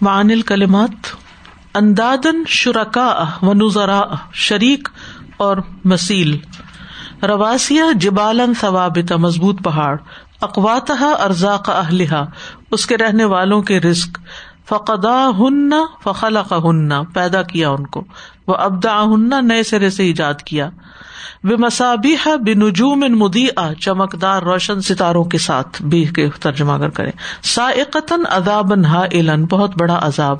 معن 0.00 0.30
الکلمات 0.30 1.06
اندادن 1.74 2.42
شرکا 2.48 3.24
و 3.42 3.54
نظرا 3.54 4.02
شریک 4.32 4.88
اور 5.36 5.56
مسیل 5.84 6.38
رواسیہ 7.22 7.82
جبالن 7.94 8.54
ثوابت، 8.54 9.12
مضبوط 9.12 9.62
پہاڑ۔ 9.64 9.96
اقواتہ 10.40 11.14
ارزا 11.20 11.56
کا 11.56 11.72
اہلحا 11.72 12.24
اس 12.70 12.86
کے 12.86 12.96
رہنے 12.96 13.24
والوں 13.24 13.62
کے 13.62 13.80
رزق۔ 13.80 14.18
فقدا 14.68 15.30
ہن 15.38 15.70
فخلا 16.04 16.42
کا 16.42 16.56
ہن 16.56 17.04
پیدا 17.04 17.42
کیا 17.42 17.70
ان 17.70 17.86
کو۔ 17.86 18.04
وہ 18.46 18.54
ابدا 18.54 19.04
نئے 19.40 19.62
سرے 19.62 19.90
سے 19.90 20.02
ایجاد 20.02 20.34
کیا۔ 20.34 20.70
بے 21.44 21.56
مسابی 21.56 22.16
بنجوم 22.24 23.02
ان 23.02 23.12
مدی 23.12 23.46
چمکدار 23.80 24.42
روشن 24.42 24.80
ستاروں 24.80 25.24
کے 25.24 25.38
ساتھ 25.38 25.82
بھی 25.82 26.04
ترجمہ 26.40 26.72
اگر 26.72 26.88
کرے 26.88 27.10
سائقتن 27.42 28.22
ادابن 28.30 28.84
ہا 28.84 29.04
بہت 29.50 29.76
بڑا 29.78 29.98
عذاب۔ 30.02 30.36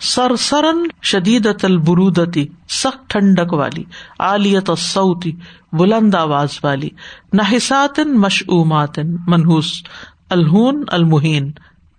سر 0.00 0.36
سرن 0.36 0.86
شدید 1.02 1.48
البرودتی، 1.62 2.46
سخت 2.68 3.10
ٹھنڈک 3.10 3.52
والی۔ 3.52 3.84
عالیت 4.18 4.70
سعودی 4.78 5.32
بلند 5.72 6.14
آواز 6.14 6.48
والی۔ 6.62 6.88
نحسات 7.32 8.00
مشعومات 8.00 8.98
منحوس۔ 9.26 9.82
الہون، 10.30 10.84
المحین۔ 10.88 11.52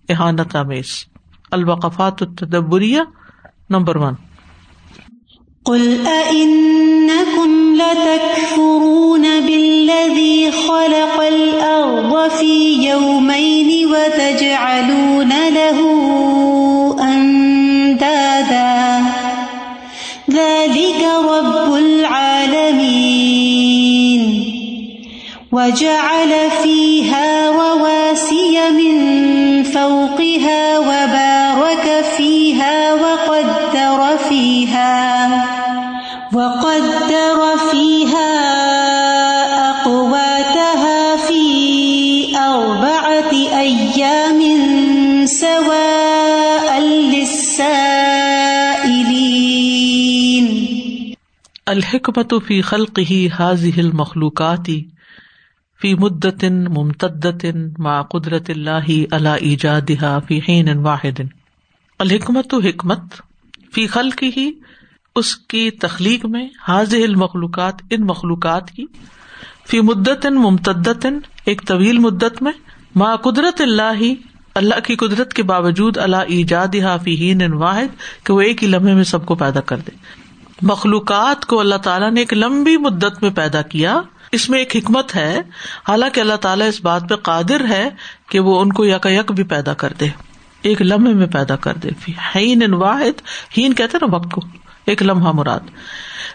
احانت 0.09 0.55
امیز 0.55 1.05
الوقفات 1.51 2.23
التدبریہ، 2.23 3.01
نمبر 3.69 3.95
ون۔ 3.95 4.13
قل 5.67 6.07
أئنكم 6.07 7.75
لتكفرون 7.75 9.21
بالذي 9.21 10.51
خلق 10.51 11.21
الأرض 11.21 12.31
في 12.31 12.87
يومين 12.89 13.87
وتجعلون 13.87 15.29
له 15.29 15.79
أندادا. 16.99 19.01
ذلك 20.31 21.07
رب 21.29 21.73
العالمين. 21.73 23.37
وجعل 25.51 26.51
فيها 26.63 27.51
رواسي 27.51 28.71
من 28.71 28.97
فوقها 29.63 30.79
وبارك 30.79 32.05
فيها 32.17 32.93
وقدر 32.93 34.17
فيها. 34.29 35.16
وقدر 36.37 37.39
فيها 37.71 38.33
أقواتها 39.69 41.15
في 41.27 41.39
أربعة 42.35 43.31
أيام 43.59 44.41
سواء 45.25 46.81
للسائلين. 46.81 47.57
الحکمت 51.65 52.33
فی 52.47 52.61
خلق 52.61 52.99
ہی 53.09 53.27
حاضح 53.39 53.77
المخلوقات 53.77 54.69
فی 55.81 55.95
مدت 55.95 56.43
ممتدت 56.69 57.45
ما 57.79 58.01
قدرت 58.01 58.49
اللہ 58.49 58.91
اللہ 59.11 59.29
ایجادہ 59.29 60.19
فی 60.27 60.39
حین 60.39 60.77
واحد. 60.77 61.19
الحکمت 61.99 62.53
حکمت 62.53 63.15
فی 63.73 63.87
خلق 63.87 64.23
ہی 64.37 64.51
اس 65.17 65.35
کی 65.35 65.71
تخلیق 65.71 66.25
میں 66.25 66.47
حاضر 66.67 66.97
المخلوقات 66.97 67.73
ان 67.89 68.05
مخلوقات 68.05 68.71
کی، 68.71 68.85
فی 69.67 69.81
مدت 69.81 70.25
ممتد 70.25 71.05
ایک 71.45 71.61
طویل 71.67 71.97
مدت 71.97 72.41
میں 72.41 72.51
ماں 72.95 73.17
قدرت 73.17 73.61
اللہ 73.61 74.03
اللہ 74.55 74.79
کی 74.79 74.95
قدرت 74.95 75.33
کے 75.33 75.43
باوجود 75.43 75.97
اللہ 75.97 76.23
ایجاد 76.27 76.75
حافی 76.83 77.33
واحد، 77.53 78.23
کہ 78.23 78.33
وہ 78.33 78.41
ایک 78.41 78.63
ہی 78.63 78.67
لمحے 78.67 78.93
میں 78.93 79.03
سب 79.03 79.25
کو 79.25 79.35
پیدا 79.35 79.61
کر 79.61 79.77
دے۔ 79.77 79.91
مخلوقات 80.61 81.45
کو 81.45 81.59
اللہ 81.59 81.75
تعالیٰ 81.75 82.11
نے 82.11 82.19
ایک 82.19 82.33
لمبی 82.33 82.77
مدت 82.77 83.23
میں 83.23 83.29
پیدا 83.29 83.61
کیا۔ 83.61 84.01
اس 84.31 84.49
میں 84.49 84.59
ایک 84.59 84.75
حکمت 84.75 85.15
ہے، 85.15 85.41
حالانکہ 85.87 86.19
اللہ 86.19 86.35
تعالیٰ 86.35 86.67
اس 86.67 86.81
بات 86.81 87.03
پہ 87.09 87.15
قادر 87.15 87.65
ہے 87.69 87.89
کہ 88.29 88.39
وہ 88.39 88.61
ان 88.61 88.73
کو 88.73 88.85
یک 88.85 89.05
یک 89.05 89.31
بھی 89.31 89.43
پیدا 89.43 89.73
کر 89.73 89.93
دے۔ 89.99 90.07
ایک 90.61 90.81
لمحے 90.81 91.13
میں 91.13 91.27
پیدا 91.27 91.55
کر 91.55 91.73
دے۔ 91.73 91.89
ہین 92.35 92.73
واحد 92.73 93.21
ہین 93.57 93.73
کہتے 93.73 93.97
نا، 94.01 94.15
وقت 94.15 94.31
کو۔ 94.31 94.41
ایک 94.87 95.03
لمحہ 95.03 95.31
مراد۔ 95.31 95.59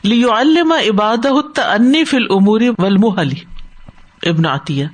لیو 0.02 0.32
علم 0.32 0.72
عباد 0.72 1.26
انی 1.56 2.04
فل 2.04 2.30
عموری 2.30 2.68
ولم 2.68 3.04
علی 3.18 3.40
ابن 4.30 4.46
عطیہ، 4.46 4.86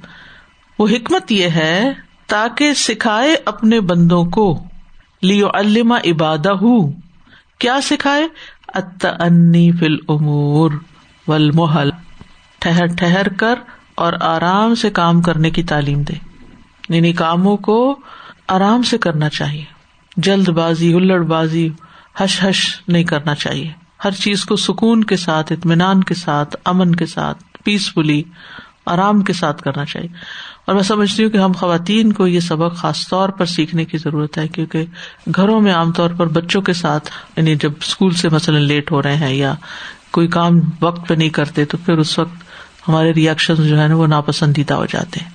وہ 0.79 0.89
حکمت 0.89 1.33
یہ 1.33 1.49
ہے، 1.49 1.93
تاکہ 2.27 2.75
سکھائے 2.75 3.37
اپنے 3.47 3.81
بندوں 3.81 4.25
کو۔ 4.25 4.65
لیو 5.23 5.49
علم 5.55 5.93
عبادہ 5.93 6.53
کیا 7.59 7.81
سکھائے؟ 7.83 8.29
ات 8.69 9.07
انی 9.21 9.73
فل 9.73 9.95
امور 10.09 10.71
ولمحل 11.29 11.91
ٹہر 12.59 12.87
ٹہر 12.87 13.29
کر 13.29 13.55
اور 13.95 14.13
آرام 14.21 14.75
سے 14.75 14.91
کام 14.91 15.23
کرنے 15.23 15.51
کی 15.51 15.63
تعلیم 15.63 16.03
دے۔ 16.03 16.15
یعنی 16.89 17.13
کاموں 17.13 17.57
کو 17.57 17.99
آرام 18.49 18.83
سے 18.83 18.99
کرنا 18.99 19.29
چاہیے۔ 19.29 19.65
جلد 20.17 20.49
بازی، 20.49 20.95
ہلڑ 20.95 21.23
بازی 21.23 21.69
ہش 22.25 22.45
ہش 22.45 22.81
نہیں 22.89 23.05
کرنا 23.05 23.35
چاہیے۔ 23.35 23.73
ہر 24.05 24.11
چیز 24.11 24.45
کو 24.45 24.57
سکون 24.57 25.05
کے 25.05 25.17
ساتھ، 25.17 25.53
اطمینان 25.53 26.05
کے 26.05 26.15
ساتھ، 26.15 26.57
امن 26.65 26.95
کے 26.95 27.07
ساتھ 27.07 27.45
پیسفلی 27.65 28.23
آرام 28.87 29.23
کے 29.23 29.33
ساتھ 29.33 29.63
کرنا 29.63 29.85
چاہیے۔ 29.85 30.09
اور 30.65 30.75
میں 30.75 30.83
سمجھتی 30.83 31.25
ہوں 31.25 31.31
کہ 31.31 31.37
ہم 31.37 31.53
خواتین 31.53 32.13
کو 32.13 32.27
یہ 32.27 32.41
سبق 32.41 32.77
خاص 32.77 33.09
طور 33.09 33.29
پر 33.29 33.45
سیکھنے 33.45 33.85
کی 33.85 33.99
ضرورت 33.99 34.39
ہے، 34.39 34.49
کیونکہ 34.49 34.85
گھروں 35.37 35.61
میں 35.61 35.73
عام 35.73 35.93
طور 35.93 36.11
پر 36.11 36.27
بچوں 36.27 36.63
کے 36.63 36.73
ساتھ 36.73 37.11
یعنی 37.37 37.57
جب 37.57 37.73
اسکول 37.81 38.15
سے 38.15 38.29
مثلاً 38.29 38.63
لیٹ 38.63 38.93
ہو 38.93 39.03
رہے 39.03 39.17
ہیں 39.17 39.35
یا 39.35 39.55
کوئی 40.11 40.29
کام 40.29 40.61
وقت 40.81 41.09
پہ 41.09 41.15
نہیں 41.15 41.29
کرتے، 41.29 41.65
تو 41.65 41.77
پھر 41.77 41.99
اس 41.99 42.19
وقت 42.19 42.35
ہمارے 42.89 43.13
ریئیکشن 43.13 43.55
جو 43.55 43.81
ہے 43.81 43.89
نا، 43.89 43.95
وہ 43.95 44.07
ناپسندیدہ 44.07 44.75
ہو 44.75 44.87
جاتے 44.87 45.21
ہیں۔ 45.21 45.31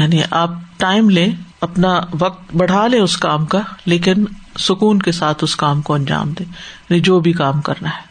یعنی 0.00 0.20
آپ 0.30 0.50
ٹائم 0.76 1.10
لیں 1.10 1.28
اپنا 1.60 2.00
وقت 2.20 2.56
بڑھا 2.56 2.86
لیں 2.86 3.00
اس 3.00 3.16
کام 3.16 3.46
کا، 3.46 3.60
لیکن 3.86 4.24
سکون 4.58 4.98
کے 4.98 5.12
ساتھ 5.12 5.44
اس 5.44 5.56
کام 5.56 5.82
کو 5.82 5.94
انجام 5.94 6.30
دے۔ 6.30 6.44
یعنی 6.90 7.00
جو 7.00 7.20
بھی 7.20 7.32
کام 7.32 7.60
کرنا 7.60 7.88
ہے۔ 7.88 8.10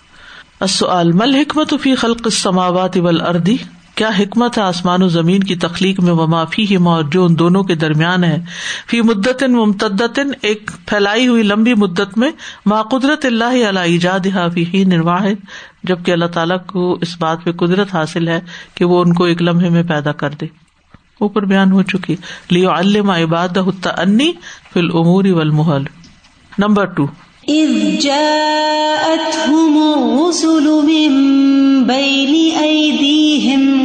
مل 1.03 1.35
حکمت 1.35 1.73
فی 1.81 1.95
خلق 1.95 2.27
سماوات 2.31 2.97
اول 2.97 3.21
کیا 3.95 4.09
حکمت 4.19 4.57
ہے 4.57 4.63
آسمان 4.63 5.03
و 5.03 5.07
زمین 5.07 5.43
کی 5.43 5.55
تخلیق 5.55 5.99
میں؟ 5.99 6.11
وما 6.11 6.45
فی 6.45 6.75
ہما 6.75 6.91
اور 6.91 7.03
جو 7.03 7.25
ان 7.25 7.39
دونوں 7.39 7.63
کے 7.63 7.75
درمیان 7.75 8.23
ہے۔ 8.23 8.37
فی 8.87 9.01
مدت 9.01 9.43
ممتد 9.43 10.19
ایک 10.41 10.71
پھیلائی 10.85 11.27
ہوئی 11.27 11.43
لمبی 11.43 11.73
مدت 11.73 12.17
میں۔ 12.17 12.31
ما 12.65 12.83
قدرت 12.83 13.25
اللہ 13.25 13.69
علیہ 13.69 13.79
ایجاد 13.79 14.27
فی 14.53 14.85
واحد۔ 14.99 15.45
جبکہ 15.83 16.11
اللہ 16.11 16.25
تعالیٰ 16.25 16.57
کو 16.65 16.97
اس 17.01 17.17
بات 17.19 17.43
پہ 17.43 17.51
قدرت 17.51 17.95
حاصل 17.95 18.27
ہے 18.27 18.39
کہ 18.73 18.85
وہ 18.85 19.01
ان 19.01 19.13
کو 19.13 19.23
ایک 19.23 19.41
لمحے 19.41 19.69
میں 19.69 19.83
پیدا 19.83 20.11
کر 20.11 20.29
دے۔ 20.29 20.68
اوپر 21.19 21.45
بیان 21.45 21.71
ہو 21.71 21.83
چکی۔ 21.83 22.15
لیو 22.49 22.71
علم 22.71 23.09
عباد 23.09 23.57
انی 23.97 24.31
فی 24.73 24.79
العموری 24.79 25.31
والمحل۔ 25.31 25.83
Number 26.57 26.85
two. 26.85 27.05
جاءتهم 28.01 29.77
الرسل 29.77 30.69
من 30.69 31.13
بين 31.83 32.35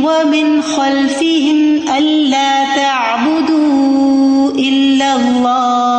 ومن 0.04 0.60
خلفهم 0.74 1.78
تعبدوا 2.76 4.50
الله 4.56 5.93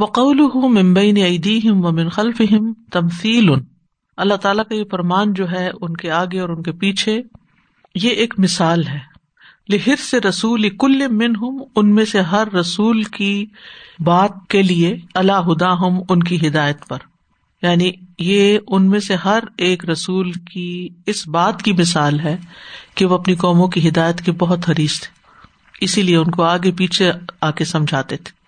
وقول 0.00 0.40
ممبئی 0.54 1.12
نے 1.12 1.22
ایدیم 1.22 1.84
و 1.84 1.90
من 1.90 2.08
خلفہم 2.08 2.72
تمثیل. 2.92 3.50
اللہ 4.16 4.34
تعالیٰ 4.34 4.64
کا 4.68 4.74
یہ 4.74 4.84
فرمان 4.90 5.32
جو 5.32 5.50
ہے 5.50 5.70
ان 5.80 5.96
کے 5.96 6.10
آگے 6.10 6.40
اور 6.40 6.48
ان 6.48 6.62
کے 6.62 6.72
پیچھے، 6.72 7.22
یہ 7.94 8.10
ایک 8.10 8.34
مثال 8.38 8.86
ہے۔ 8.86 8.98
لہر 9.68 9.96
سے 9.96 10.20
رسول 10.20 10.68
کل 10.68 11.08
من 11.08 11.36
ہوں 11.36 11.66
ان 11.76 11.94
میں 11.94 12.04
سے 12.04 12.20
ہر 12.20 12.52
رسول 12.52 13.02
کی 13.02 13.46
بات 13.98 14.30
کے 14.48 14.62
لیے 14.62 14.96
اللہ 15.14 15.32
ہدا 15.32 15.72
ہم 15.72 15.98
ان 16.08 16.22
کی 16.22 16.48
ہدایت 16.48 16.88
پر۔ 16.88 16.98
یعنی 17.62 17.90
یہ 18.18 18.58
ان 18.68 18.90
میں 18.90 19.00
سے 19.00 19.14
ہر 19.14 19.38
ایک 19.56 19.88
رسول 19.88 20.32
کی 20.32 20.88
اس 21.06 21.28
بات 21.28 21.62
کی 21.62 21.72
مثال 21.72 22.20
ہے 22.20 22.36
کہ 22.94 23.04
وہ 23.04 23.14
اپنی 23.14 23.34
قوموں 23.34 23.68
کی 23.68 23.88
ہدایت 23.88 24.20
کے 24.20 24.32
بہت 24.32 24.70
حریث 24.70 25.00
تھے۔ 25.00 25.08
اسی 25.80 26.02
لیے 26.02 26.16
ان 26.16 26.30
کو 26.30 26.42
آگے 26.42 26.70
پیچھے 26.70 27.12
آ 27.40 27.50
کے 27.50 27.64
سمجھاتے 27.64 28.16
تھے۔ 28.16 28.39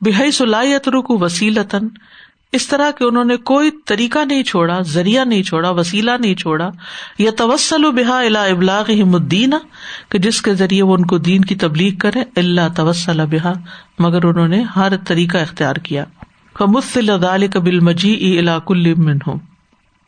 بحی 0.00 0.30
صلاحیت 0.30 0.88
رکو 0.88 1.18
وسیلتن 1.18 1.88
اس 2.52 2.66
طرح 2.68 2.90
کہ 2.90 3.04
انہوں 3.04 3.24
نے 3.24 3.36
کوئی 3.36 3.70
طریقہ 3.86 4.18
نہیں 4.18 4.42
چھوڑا، 4.42 4.80
ذریعہ 4.80 5.24
نہیں 5.24 5.42
چھوڑا، 5.42 5.70
وسیلہ 5.70 6.10
نہیں 6.20 6.34
چھوڑا 6.34 6.70
یا 7.18 7.30
توسل 7.36 7.84
و 7.84 7.90
بحا 7.92 8.20
اللہ 8.20 8.38
ابلاغ 8.38 8.84
الدین، 8.88 9.54
کہ 10.08 10.18
جس 10.18 10.42
کے 10.42 10.54
ذریعے 10.54 10.82
وہ 10.82 10.94
ان 10.94 11.06
کو 11.06 11.18
دین 11.18 11.44
کی 11.44 11.54
تبلیغ 11.54 11.96
کرے 11.96 12.22
اللہ 12.36 12.68
توسل 12.76 13.20
بحا 13.26 13.52
مگر 13.98 14.24
انہوں 14.24 14.48
نے 14.48 14.62
ہر 14.76 14.96
طریقہ 14.96 15.38
اختیار 15.38 15.76
کیا۔ 15.76 16.04
مفل 16.60 17.10
کبل 17.52 17.80
مجی 17.80 18.38
علاق 18.38 18.70
المن 18.70 19.18
ہوں 19.26 19.38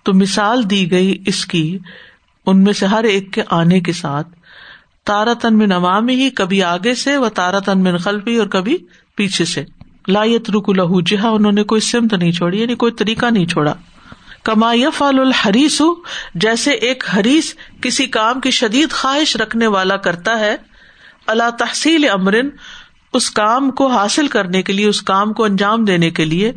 تو 0.02 0.12
مثال 0.14 0.70
دی 0.70 0.90
گئی 0.90 1.22
اس 1.26 1.46
کی، 1.46 1.78
ان 2.46 2.64
میں 2.64 2.72
سے 2.72 2.86
ہر 2.86 3.04
ایک 3.04 3.32
کے 3.32 3.42
آنے 3.50 3.80
کے 3.80 3.92
ساتھ۔ 3.92 4.28
تارا 5.04 5.32
تن 5.32 5.58
میں 5.58 5.66
نوامی 5.66 6.14
ہی، 6.14 6.30
کبھی 6.30 6.62
آگے 6.62 6.94
سے، 6.94 7.16
و 7.16 7.28
تارا 7.28 7.58
تن 7.58 7.78
میں 7.78 7.96
خلفی، 7.98 8.36
اور 8.36 8.46
کبھی 8.46 8.76
پیچھے 9.14 9.44
سے۔ 9.44 9.64
لایت 10.08 10.50
رک 10.50 10.70
لہو 10.70 11.00
جہا، 11.00 11.28
انہوں 11.28 11.52
نے 11.52 11.62
کوئی 11.62 11.80
سمت 11.80 12.14
نہیں 12.14 12.32
چھوڑی 12.32 12.60
یعنی 12.60 12.74
کوئی 12.74 12.92
طریقہ 12.92 13.26
نہیں 13.26 13.46
چھوڑا۔ 13.46 13.74
کما 14.42 14.72
فال 14.94 15.18
الحریس 15.18 15.82
جیسے 16.34 16.70
ایک 16.70 17.04
حریث 17.16 17.54
کسی 17.80 18.06
کام 18.06 18.40
کی 18.40 18.50
شدید 18.50 18.90
خواہش 18.90 19.36
رکھنے 19.36 19.66
والا 19.66 19.96
کرتا 19.96 20.38
ہے 20.38 20.56
اللہ 21.26 21.50
تحصیل 21.58 22.08
امرن، 22.08 22.48
اس 23.12 23.30
کام 23.30 23.70
کو 23.70 23.86
حاصل 23.86 24.28
کرنے 24.28 24.62
کے 24.62 24.72
لیے، 24.72 24.86
اس 24.86 25.02
کام 25.02 25.32
کو 25.32 25.44
انجام 25.44 25.84
دینے 25.84 26.10
کے 26.10 26.24
لیے 26.24 26.52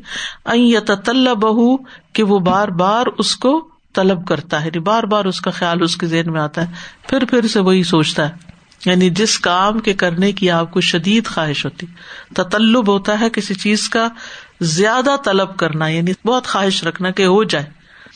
بہ 1.40 1.76
کہ 2.14 2.24
وہ 2.24 2.40
بار 2.40 2.68
بار 2.68 3.06
اس 3.18 3.36
کو 3.36 3.68
طلب 3.94 4.28
کرتا 4.28 4.60
ہے 4.60 4.66
یعنی 4.66 4.80
بار 4.80 5.04
بار 5.04 5.26
اس 5.26 5.42
کا 5.42 5.52
خیال 5.52 5.82
اس 5.82 5.98
کے 5.98 6.08
ذہن 6.08 6.32
میں 6.32 6.42
آتا 6.42 6.68
ہے، 6.68 6.74
پھر 7.08 7.26
پھر 7.26 7.48
سے 7.48 7.60
وہی 7.60 7.84
سوچتا 7.84 8.30
ہے۔ 8.30 8.53
یعنی 8.86 9.10
جس 9.10 9.40
کام 9.40 9.80
کے 9.80 9.94
کرنے 9.94 10.32
کی 10.32 10.52
آپ 10.52 10.72
کو 10.72 10.82
شدید 10.82 11.26
خواہش 11.26 11.66
ہوتی، 11.66 11.86
تطلب 12.36 12.88
ہوتا 12.88 13.20
ہے 13.20 13.30
کسی 13.30 13.54
چیز 13.54 13.90
کا 13.90 14.08
زیادہ 14.62 15.16
طلب 15.26 15.58
کرنا 15.58 15.88
یعنی 15.88 16.12
بہت 16.26 16.48
خواہش 16.48 16.84
رکھنا 16.84 17.12
کہ 17.12 17.26
ہو 17.26 17.44
جائے۔ 17.44 17.66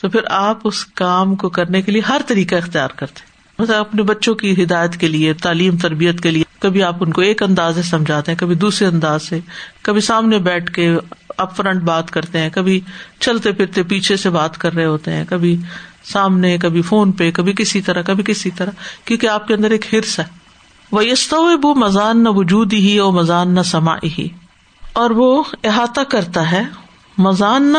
تو 0.00 0.08
پھر 0.08 0.20
آپ 0.30 0.58
اس 0.64 0.84
کام 0.84 1.34
کو 1.34 1.48
کرنے 1.48 1.82
کے 1.82 1.92
لیے 1.92 2.02
ہر 2.08 2.20
طریقہ 2.26 2.54
اختیار 2.54 2.88
کرتے۔ 2.96 3.20
مطلب 3.58 3.76
اپنے 3.76 4.02
بچوں 4.02 4.34
کی 4.34 4.62
ہدایت 4.62 4.96
کے 4.96 5.08
لیے، 5.08 5.32
تعلیم، 5.32 5.76
تربیت 5.76 6.20
کے 6.20 6.30
لیے 6.30 6.44
کبھی 6.58 6.82
آپ 6.82 6.96
ان 7.00 7.12
کو 7.12 7.20
ایک 7.20 7.42
انداز 7.42 7.74
سے 7.74 7.82
سمجھاتے 7.82 8.32
ہیں، 8.32 8.38
کبھی 8.38 8.54
دوسرے 8.54 8.88
انداز 8.88 9.22
سے، 9.22 9.40
کبھی 9.82 10.00
سامنے 10.00 10.38
بیٹھ 10.38 10.72
کے 10.72 10.94
اپ 11.36 11.56
فرنٹ 11.56 11.82
بات 11.82 12.10
کرتے 12.10 12.38
ہیں، 12.38 12.50
کبھی 12.50 12.80
چلتے 13.20 13.52
پھرتے 13.52 13.82
پیچھے 13.82 14.16
سے 14.16 14.30
بات 14.30 14.58
کر 14.58 14.72
رہے 14.72 14.84
ہوتے 14.84 15.12
ہیں، 15.12 15.24
کبھی 15.28 15.56
سامنے، 16.04 16.58
کبھی 16.58 16.82
فون 16.82 17.12
پہ، 17.12 17.30
کبھی 17.30 17.52
کسی 17.58 17.80
طرح، 17.80 18.02
کبھی 18.02 18.24
کسی 18.26 18.50
طرح، 18.50 18.70
کیونکہ 19.04 19.26
آپ 19.26 19.48
کے 19.48 19.54
اندر 19.54 19.70
ایک 19.70 19.94
ہرس 19.94 20.18
ہے۔ 20.18 20.37
وہ 20.92 21.02
وہ 21.62 21.74
مزان 21.74 22.24
نہ 22.24 22.28
وجود 22.28 22.72
ہی 22.72 22.98
اور 22.98 23.12
مزان 23.12 23.54
نہ 23.54 23.62
سما 23.62 23.96
ہی 24.18 24.28
اور 24.92 25.10
وہ 25.10 25.42
احاطہ 25.64 26.00
کرتا 26.00 26.52
ہے 26.52 26.62
مزان 27.18 27.72
نہ 27.72 27.78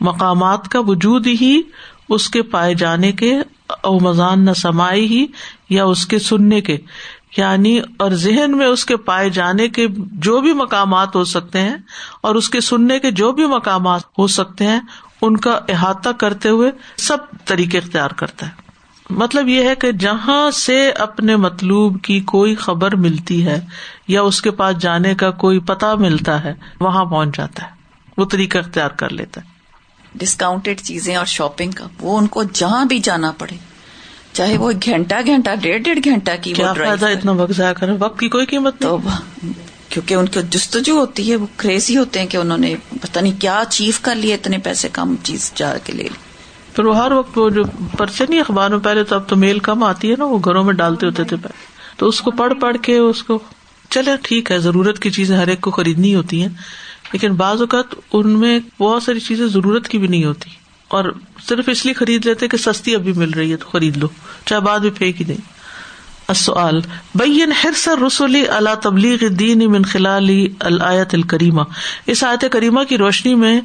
مقامات 0.00 0.68
کا 0.68 0.80
وجود 0.80 1.26
ہی 1.26 1.62
اس 2.08 2.30
کے 2.30 2.42
پائے 2.42 2.74
جانے 2.74 3.12
کے، 3.12 3.38
او 3.82 4.00
مزان 4.00 4.44
نہ 4.44 4.52
سمائی 4.52 5.06
ہی 5.06 5.26
یا 5.70 5.84
اس 5.84 6.06
کے 6.06 6.18
سننے 6.18 6.60
کے۔ 6.60 6.78
یعنی 7.36 7.80
اور 7.98 8.10
ذہن 8.10 8.56
میں 8.56 8.66
اس 8.66 8.84
کے 8.84 8.96
پائے 8.96 9.30
جانے 9.30 9.68
کے 9.68 9.86
جو 9.98 10.40
بھی 10.40 10.52
مقامات 10.52 11.16
ہو 11.16 11.24
سکتے 11.24 11.60
ہیں 11.60 11.76
اور 12.20 12.34
اس 12.34 12.50
کے 12.50 12.60
سننے 12.60 12.98
کے 12.98 13.10
جو 13.10 13.32
بھی 13.32 13.46
مقامات 13.46 14.00
ہو 14.18 14.26
سکتے 14.26 14.66
ہیں، 14.66 14.80
ان 15.22 15.36
کا 15.36 15.60
احاطہ 15.68 16.08
کرتے 16.08 16.48
ہوئے 16.48 16.70
سب 16.96 17.16
طریقے 17.44 17.78
اختیار 17.78 18.10
کرتا 18.10 18.46
ہے۔ 18.46 18.65
مطلب 19.10 19.48
یہ 19.48 19.68
ہے 19.68 19.74
کہ 19.74 19.92
جہاں 19.92 20.50
سے 20.50 20.90
اپنے 20.90 21.36
مطلوب 21.36 22.02
کی 22.02 22.20
کوئی 22.20 22.54
خبر 22.54 22.96
ملتی 22.96 23.46
ہے 23.46 23.60
یا 24.08 24.22
اس 24.22 24.42
کے 24.42 24.50
پاس 24.50 24.78
جانے 24.78 25.14
کا 25.14 25.30
کوئی 25.30 25.58
پتا 25.58 25.94
ملتا 25.94 26.44
ہے 26.44 26.54
وہاں 26.80 27.04
پہنچ 27.04 27.36
جاتا 27.36 27.62
ہے۔ 27.62 27.68
وہ 28.18 28.24
طریقہ 28.24 28.58
اختیار 28.58 28.88
کر 28.88 29.10
لیتا 29.10 29.40
ہے۔ 29.40 29.46
ڈسکاؤنٹیڈ 30.14 30.80
چیزیں 30.80 31.16
اور 31.16 31.26
شاپنگ 31.26 31.70
کا 31.70 31.86
وہ 32.00 32.18
ان 32.18 32.26
کو 32.26 32.42
جہاں 32.42 32.84
بھی 32.84 32.98
جانا 32.98 33.32
پڑے۔ 33.38 33.56
چاہے 34.32 34.58
وہ 34.58 34.72
گھنٹہ 34.84 35.14
گھنٹہ 35.26 35.50
ڈیڑھ 35.60 35.82
ڈیڑھ 35.82 35.98
گھنٹہ 36.04 36.30
کی 36.42 36.52
کیا 36.52 36.72
فائدہ 36.72 37.06
اتنا 37.06 37.32
وقت 37.32 37.52
ضائع 37.52 37.72
کرے 37.72 37.92
وقت 37.98 38.20
کی 38.20 38.28
کوئی 38.28 38.46
قیمت 38.46 38.78
تو 38.80 38.98
کیونکہ 39.88 40.14
ان 40.14 40.28
کی 40.28 40.40
جستجو 40.50 40.98
ہوتی 40.98 41.30
ہے 41.30 41.36
وہ 41.36 41.46
کریزی 41.56 41.96
ہوتے 41.96 42.20
ہیں 42.20 42.26
کہ 42.26 42.36
انہوں 42.36 42.58
نے 42.58 42.74
پتا 43.02 43.20
نہیں 43.20 43.40
کیا 43.40 43.58
اچیو 43.58 43.92
کر 44.02 44.14
لیا 44.14 44.34
اتنے 44.34 44.58
پیسے 44.58 44.88
کم 44.92 45.14
چیز 45.22 45.52
جا 45.54 45.78
کے 45.84 45.92
لے 45.92 46.02
لی۔ 46.02 46.25
پھر 46.76 46.84
وہ 46.84 46.96
ہر 46.96 47.12
وقت 47.12 47.38
وہ 47.38 47.50
جو 47.50 47.62
پرچے 47.98 48.24
نہیں 48.28 48.40
اخبار 48.40 48.70
میں، 48.70 48.78
پہلے 48.78 49.04
تو 49.04 49.14
اب 49.14 49.28
تو 49.28 49.36
میل 49.36 49.58
کم 49.58 49.82
آتی 49.82 50.10
ہے 50.10 50.14
نا، 50.18 50.24
وہ 50.24 50.38
گھروں 50.44 50.64
میں 50.64 50.74
ڈالتے 50.74 51.06
ہوتے 51.06 51.24
تھے 51.24 51.36
پہلے۔ 51.36 51.66
تو 51.96 52.08
اس 52.08 52.20
کو 52.20 52.30
پڑھ 52.30 52.54
پڑھ 52.60 52.76
کے 52.82 52.98
اس 52.98 53.22
کو، 53.22 53.38
چلے 53.90 54.10
ٹھیک 54.22 54.50
ہے، 54.50 54.58
ضرورت 54.58 54.98
کی 54.98 55.10
چیزیں 55.10 55.36
ہر 55.36 55.46
ایک 55.46 55.60
کو 55.60 55.70
خریدنی 55.70 56.14
ہوتی 56.14 56.42
ہیں۔ 56.42 56.48
لیکن 57.12 57.34
بعض 57.34 57.60
اوقات 57.60 57.94
ان 58.12 58.30
میں 58.30 58.60
بہت 58.80 59.02
ساری 59.02 59.20
چیزیں 59.20 59.46
ضرورت 59.46 59.88
کی 59.88 59.98
بھی 59.98 60.08
نہیں 60.08 60.24
ہوتی۔ 60.24 60.50
اور 60.88 61.14
صرف 61.48 61.68
اس 61.68 61.84
لیے 61.84 61.94
خرید 61.94 62.26
لیتے 62.26 62.48
کہ 62.48 62.56
سستی 62.56 62.94
ابھی 62.94 63.12
مل 63.12 63.30
رہی 63.30 63.52
ہے 63.52 63.56
تو 63.56 63.66
خرید 63.66 63.96
لو، 63.96 64.06
چاہے 64.44 64.60
بعد 64.60 64.80
میں 64.80 64.90
پھینک 64.94 65.20
ہی 65.20 65.24
دیں۔ 65.24 65.55
السؤال، 66.28 66.80
بین 67.14 67.52
حرص 67.52 67.88
رسولی 68.06 68.46
اللہ 68.48 68.74
تبلیغ 68.74 69.26
دین 69.28 69.72
من 69.72 69.82
خلال 69.82 70.46
الآیت 70.60 71.14
الکریمہ۔ 71.14 71.62
اس 72.06 72.24
آیت 72.24 72.44
کریمہ 72.52 72.84
کی 72.84 72.98
روشنی 72.98 73.34
میں 73.34 73.60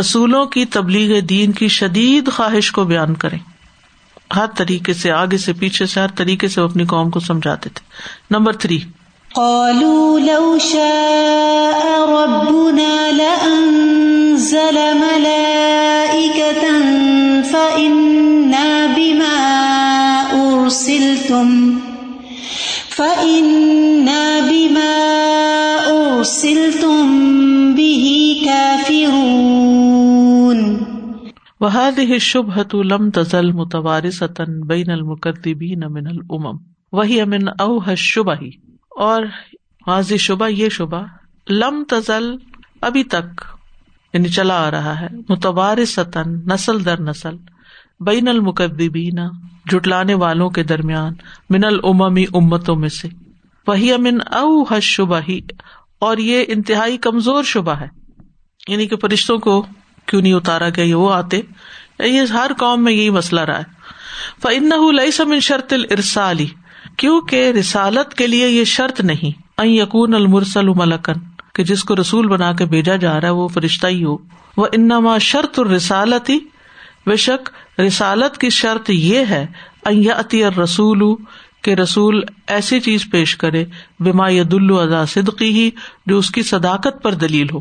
رسولوں 0.00 0.46
کی 0.46 0.64
تبلیغ 0.64 1.20
دین 1.20 1.52
کی 1.52 1.68
شدید 1.68 2.30
خواہش 2.32 2.72
کو 2.72 2.84
بیان 2.84 3.14
کریں۔ 3.14 3.38
ہر 4.36 4.46
طریقے 4.56 4.92
سے 4.92 5.10
آگے 5.10 5.38
سے 5.38 5.52
پیچھے 5.52 5.86
سے، 5.86 6.00
ہر 6.00 6.06
طریقے 6.16 6.48
سے 6.48 6.60
وہ 6.60 6.68
اپنی 6.68 6.84
قوم 6.84 7.10
کو 7.10 7.20
سمجھاتے 7.20 7.70
تھے۔ 7.74 7.92
Number 8.30 8.52
three. 8.52 8.78
قالوا 9.34 10.18
لو 10.18 10.58
شاء 10.58 12.06
ربنا 12.06 13.10
لأنزل 13.10 14.78
ملائكة 14.94 16.76
فإنا 17.50 18.86
بما 18.96 19.44
أرسلتم 20.32 21.67
فإنا 22.98 24.22
بما 24.40 24.94
أرسلتم 25.88 27.10
به 27.74 28.06
كافرون 28.46 29.78
وهذه 31.60 32.14
الشبهة 32.14 32.82
لم 32.84 33.10
تزل 33.10 33.52
متوارثة 33.52 34.44
بين 34.64 34.90
المكذبين 34.90 35.82
من 35.88 36.06
الأمم 36.06 36.58
وهي 36.92 37.24
من 37.26 37.48
أوهى 37.60 37.92
الشبه 37.92 38.50
اور 38.98 39.22
واضح 39.86 40.18
شبہ 40.20 40.48
یہ 40.50 40.68
شبہ 40.68 41.02
لم 41.46 41.82
تزل 41.88 42.26
ابھی 42.82 43.04
تک 43.04 43.44
یعنی 44.14 44.28
چلا 44.28 44.56
آ 44.66 44.70
رہا 44.70 44.94
ہے 45.00 45.08
متوار 45.28 45.84
ستن 45.84 46.28
نسل 46.46 46.84
در 46.84 47.00
نسل 47.00 47.36
بین 48.00 48.28
المقدبین 48.28 49.18
جٹلانے 49.68 50.14
والوں 50.14 50.50
کے 50.50 50.62
درمیان 50.62 51.14
من 51.50 51.64
العمی 51.64 52.24
امتوں 52.34 52.76
میں 52.76 52.88
سے۔ 52.88 53.08
وہی 53.66 53.92
امن 53.92 54.18
او 54.30 54.62
حش 54.62 54.84
شبہ 54.84 55.20
ہی۔ 55.28 55.40
اور 55.98 56.18
یہ 56.18 56.44
انتہائی 56.48 56.96
کمزور 56.96 57.42
شبہ 57.42 57.72
ہے۔ 57.72 57.88
یعنی 58.68 58.86
کہ 58.86 58.96
فرشتوں 58.96 59.38
کو 59.38 59.66
کیوں 60.06 60.22
نہیں 60.22 60.32
اتارا 60.32 60.68
گیا 60.68 60.84
یہ 60.84 60.94
وہ 60.94 61.12
آتے؟ 61.12 61.40
یہ 62.00 62.20
ہر 62.20 62.50
قوم 62.58 62.84
میں 62.84 62.92
یہی 62.92 63.10
مسئلہ 63.10 63.40
رہا 63.40 63.58
ہے۔ 63.58 63.64
فن 64.42 64.96
لئی 64.96 65.10
سمن 65.10 65.40
شرط 65.40 65.72
الرسالی 65.72 66.46
کیونکہ 66.96 67.52
رسالت 67.60 68.14
کے 68.14 68.26
لیے 68.26 68.48
یہ 68.48 68.64
شرط 68.64 69.00
نہیں۔ 69.00 69.62
یقون 69.66 70.14
المرسل 70.14 70.68
ملکن 70.68 71.12
کہ 71.54 71.64
جس 71.64 71.84
کو 71.84 71.96
رسول 71.96 72.28
بنا 72.28 72.52
کے 72.52 72.64
بھیجا 72.64 72.96
جا 72.96 73.20
رہا 73.20 73.28
ہے 73.28 73.32
وہ 73.32 73.48
فرشتہ 73.48 73.86
ہی 73.86 74.04
ہو۔ 74.04 74.16
وہ 74.56 74.66
انما 74.72 75.18
شرط 75.18 75.58
الرسالتی 75.58 76.38
بے 77.06 77.16
شک 77.16 77.50
رسالت 77.78 78.38
کی 78.38 78.50
شرط 78.50 78.90
یہ 78.90 79.18
ہے 79.18 79.46
اتی 79.84 80.44
رسول 80.44 81.14
کہ 81.62 81.70
رسول 81.70 82.22
ایسی 82.46 82.80
چیز 82.80 83.10
پیش 83.10 83.36
کرے، 83.36 83.64
بما 84.00 84.28
ید 84.28 84.54
ادا 84.70 85.06
صدقی 85.06 85.52
ہی 85.52 85.70
جو 86.06 86.18
اس 86.18 86.30
کی 86.30 86.42
صداقت 86.42 87.02
پر 87.02 87.14
دلیل 87.14 87.46
ہو۔ 87.54 87.60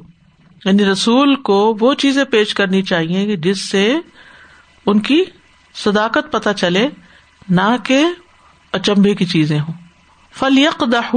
یعنی 0.65 0.86
رسول 0.86 1.36
کو 1.36 1.77
وہ 1.79 1.93
چیزیں 1.93 2.24
پیش 2.24 2.53
کرنی 2.53 2.81
چاہیے 2.81 3.36
جس 3.36 3.69
سے 3.69 3.95
ان 4.86 5.00
کی 5.00 5.24
صداقت 5.75 6.31
پتہ 6.31 6.50
چلے، 6.57 6.88
نہ 7.50 7.75
کہ 7.83 8.05
اچمبے 8.71 9.15
کی 9.15 9.25
چیزیں 9.25 9.59
ہوں۔ 9.59 9.74
فل 10.33 10.57
یک 10.57 10.83
دہ 10.91 11.15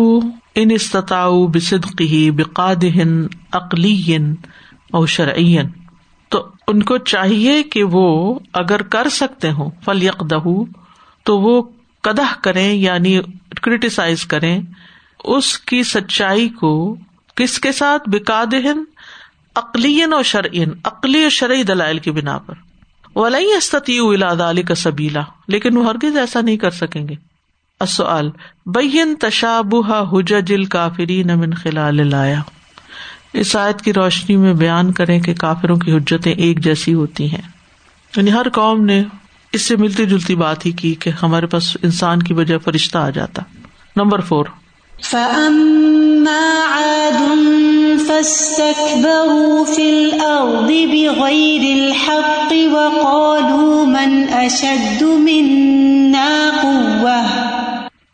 ان 0.54 0.70
استطاع 0.70 1.30
بصدقی 1.54 2.30
بقاد 2.30 2.84
عقلی 3.52 4.16
او 4.92 5.06
شرعین 5.06 5.66
تو 6.30 6.48
ان 6.68 6.82
کو 6.82 6.98
چاہیے 6.98 7.62
کہ 7.62 7.84
وہ 7.84 8.38
اگر 8.52 8.82
کر 8.82 9.08
سکتے 9.08 9.50
ہوں 9.50 9.70
فل 9.84 10.08
دہ 10.20 10.48
تو 11.22 11.38
وہ 11.40 11.62
کدہ 12.00 12.26
کریں 12.40 12.72
یعنی 12.72 13.20
کریٹیسائز 13.62 14.24
کریں، 14.24 14.60
اس 15.24 15.58
کی 15.58 15.82
سچائی 15.82 16.48
کو 16.48 16.96
کس 17.34 17.58
کے 17.58 17.72
ساتھ؟ 17.72 18.08
بکاد 18.08 18.54
عقلین 19.54 20.12
اور 20.12 20.22
شرعین، 20.22 20.68
عقلی 20.84 21.22
اور 21.22 21.30
شرعی 21.30 21.62
دلائل 21.62 21.98
کی 21.98 22.10
بنا 22.10 22.38
پر۔ 22.38 22.54
ولی 23.16 23.56
استطیع 23.56 24.00
ولاد 24.02 24.36
علی 24.36 24.62
کا 24.62 24.74
سبیلا 24.74 25.20
لیکن 25.48 25.76
وہ 25.76 25.84
ہرگز 25.84 26.16
ایسا 26.16 26.40
نہیں 26.40 26.56
کر 26.56 26.70
سکیں 26.70 27.08
گے۔ 27.08 27.14
بین 28.66 29.14
تشابہ 29.14 30.04
حجج 30.12 30.52
الکافرین 30.52 31.38
من 31.38 31.54
خلال 31.54 32.08
لایا 32.10 32.40
اس 33.32 33.56
آیت 33.56 33.82
کی 33.82 33.92
روشنی 33.92 34.36
میں 34.36 34.54
بیان 34.54 34.92
کریں 34.92 35.20
کہ 35.20 35.34
کافروں 35.34 35.76
کی 35.76 35.96
حجتیں 35.96 36.32
ایک 36.32 36.64
جیسی 36.64 36.94
ہوتی 36.94 37.30
ہیں۔ 37.30 37.42
یعنی 38.16 38.32
ہر 38.32 38.48
قوم 38.48 38.84
نے 38.84 39.04
اس 39.52 39.62
سے 39.62 39.76
ملتی 39.76 40.06
جلتی 40.06 40.34
بات 40.34 40.66
ہی 40.66 40.70
کی 40.70 40.94
کہ 40.94 41.10
ہمارے 41.22 41.46
پاس 41.46 41.76
انسان 41.82 42.22
کی 42.22 42.34
وجہ 42.34 42.58
فرشتہ 42.58 42.98
آ 42.98 43.10
جاتا۔ 43.10 43.42
Number 43.96 44.20
four. 44.20 44.44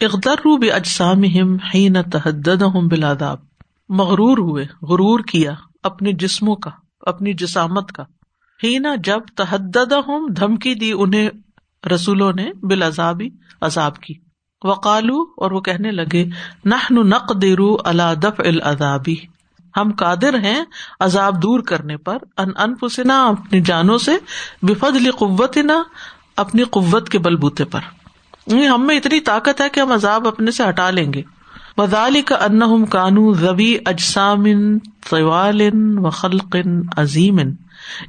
اقدر 0.00 0.46
اجسام 0.74 1.22
حین 1.74 2.02
تحدد 2.02 2.62
بلاداب 2.62 3.45
مغرور 3.88 4.38
ہوئے، 4.38 4.66
غرور 4.82 5.20
کیا 5.20 5.52
اپنے 5.82 6.12
جسموں 6.12 6.56
کا، 6.56 6.70
اپنی 7.00 7.32
جسامت 7.32 7.92
کا۔ 7.92 8.02
ہی 8.64 8.78
نا 8.78 8.94
جب 9.04 9.20
تحدد 9.36 9.92
ہوں 9.92 10.28
دھمکی 10.28 10.74
دی 10.74 10.92
انہیں 10.92 11.30
رسولوں 11.94 12.32
نے 12.32 12.52
بال 12.62 12.82
عذابی 12.82 13.28
عذاب 13.60 13.96
کی۔ 13.96 14.14
وقالو، 14.64 15.22
اور 15.22 15.50
وہ 15.50 15.60
کہنے 15.60 15.90
لگے 15.90 16.24
نہ 16.64 16.74
نق 16.90 17.42
دیرو 17.42 17.76
اللہ 17.84 18.14
دف 18.14 18.40
العذابی 18.40 19.16
ہم 19.76 19.90
قادر 19.98 20.38
ہیں 20.38 20.64
عذاب 21.00 21.42
دور 21.42 21.60
کرنے 21.60 21.96
پر، 21.96 22.18
ان 22.36 22.48
انفسنا، 22.58 23.26
اپنی 23.26 23.60
جانوں 23.60 23.98
سے 23.98 24.12
بفد 24.62 25.18
قوتنا، 25.18 25.82
اپنی 26.36 26.62
قوت 26.62 27.08
کے 27.08 27.18
بلبوتے 27.18 27.64
پر۔ 27.64 27.80
ہم 28.52 28.86
میں 28.86 28.96
اتنی 28.96 29.20
طاقت 29.20 29.60
ہے 29.60 29.68
کہ 29.68 29.80
ہم 29.80 29.92
عذاب 29.92 30.28
اپنے 30.28 30.50
سے 30.50 30.62
ہٹا 30.68 30.90
لیں 30.90 31.12
گے۔ 31.12 31.22
وزال 31.76 32.22
کا 32.22 32.34
ان 32.34 32.86
کانو 32.86 33.34
ربی 33.34 33.78
اجسام 33.86 34.44
طوال 35.10 35.60
و 35.96 36.10
خلق 36.10 36.56
عظیم 36.96 37.38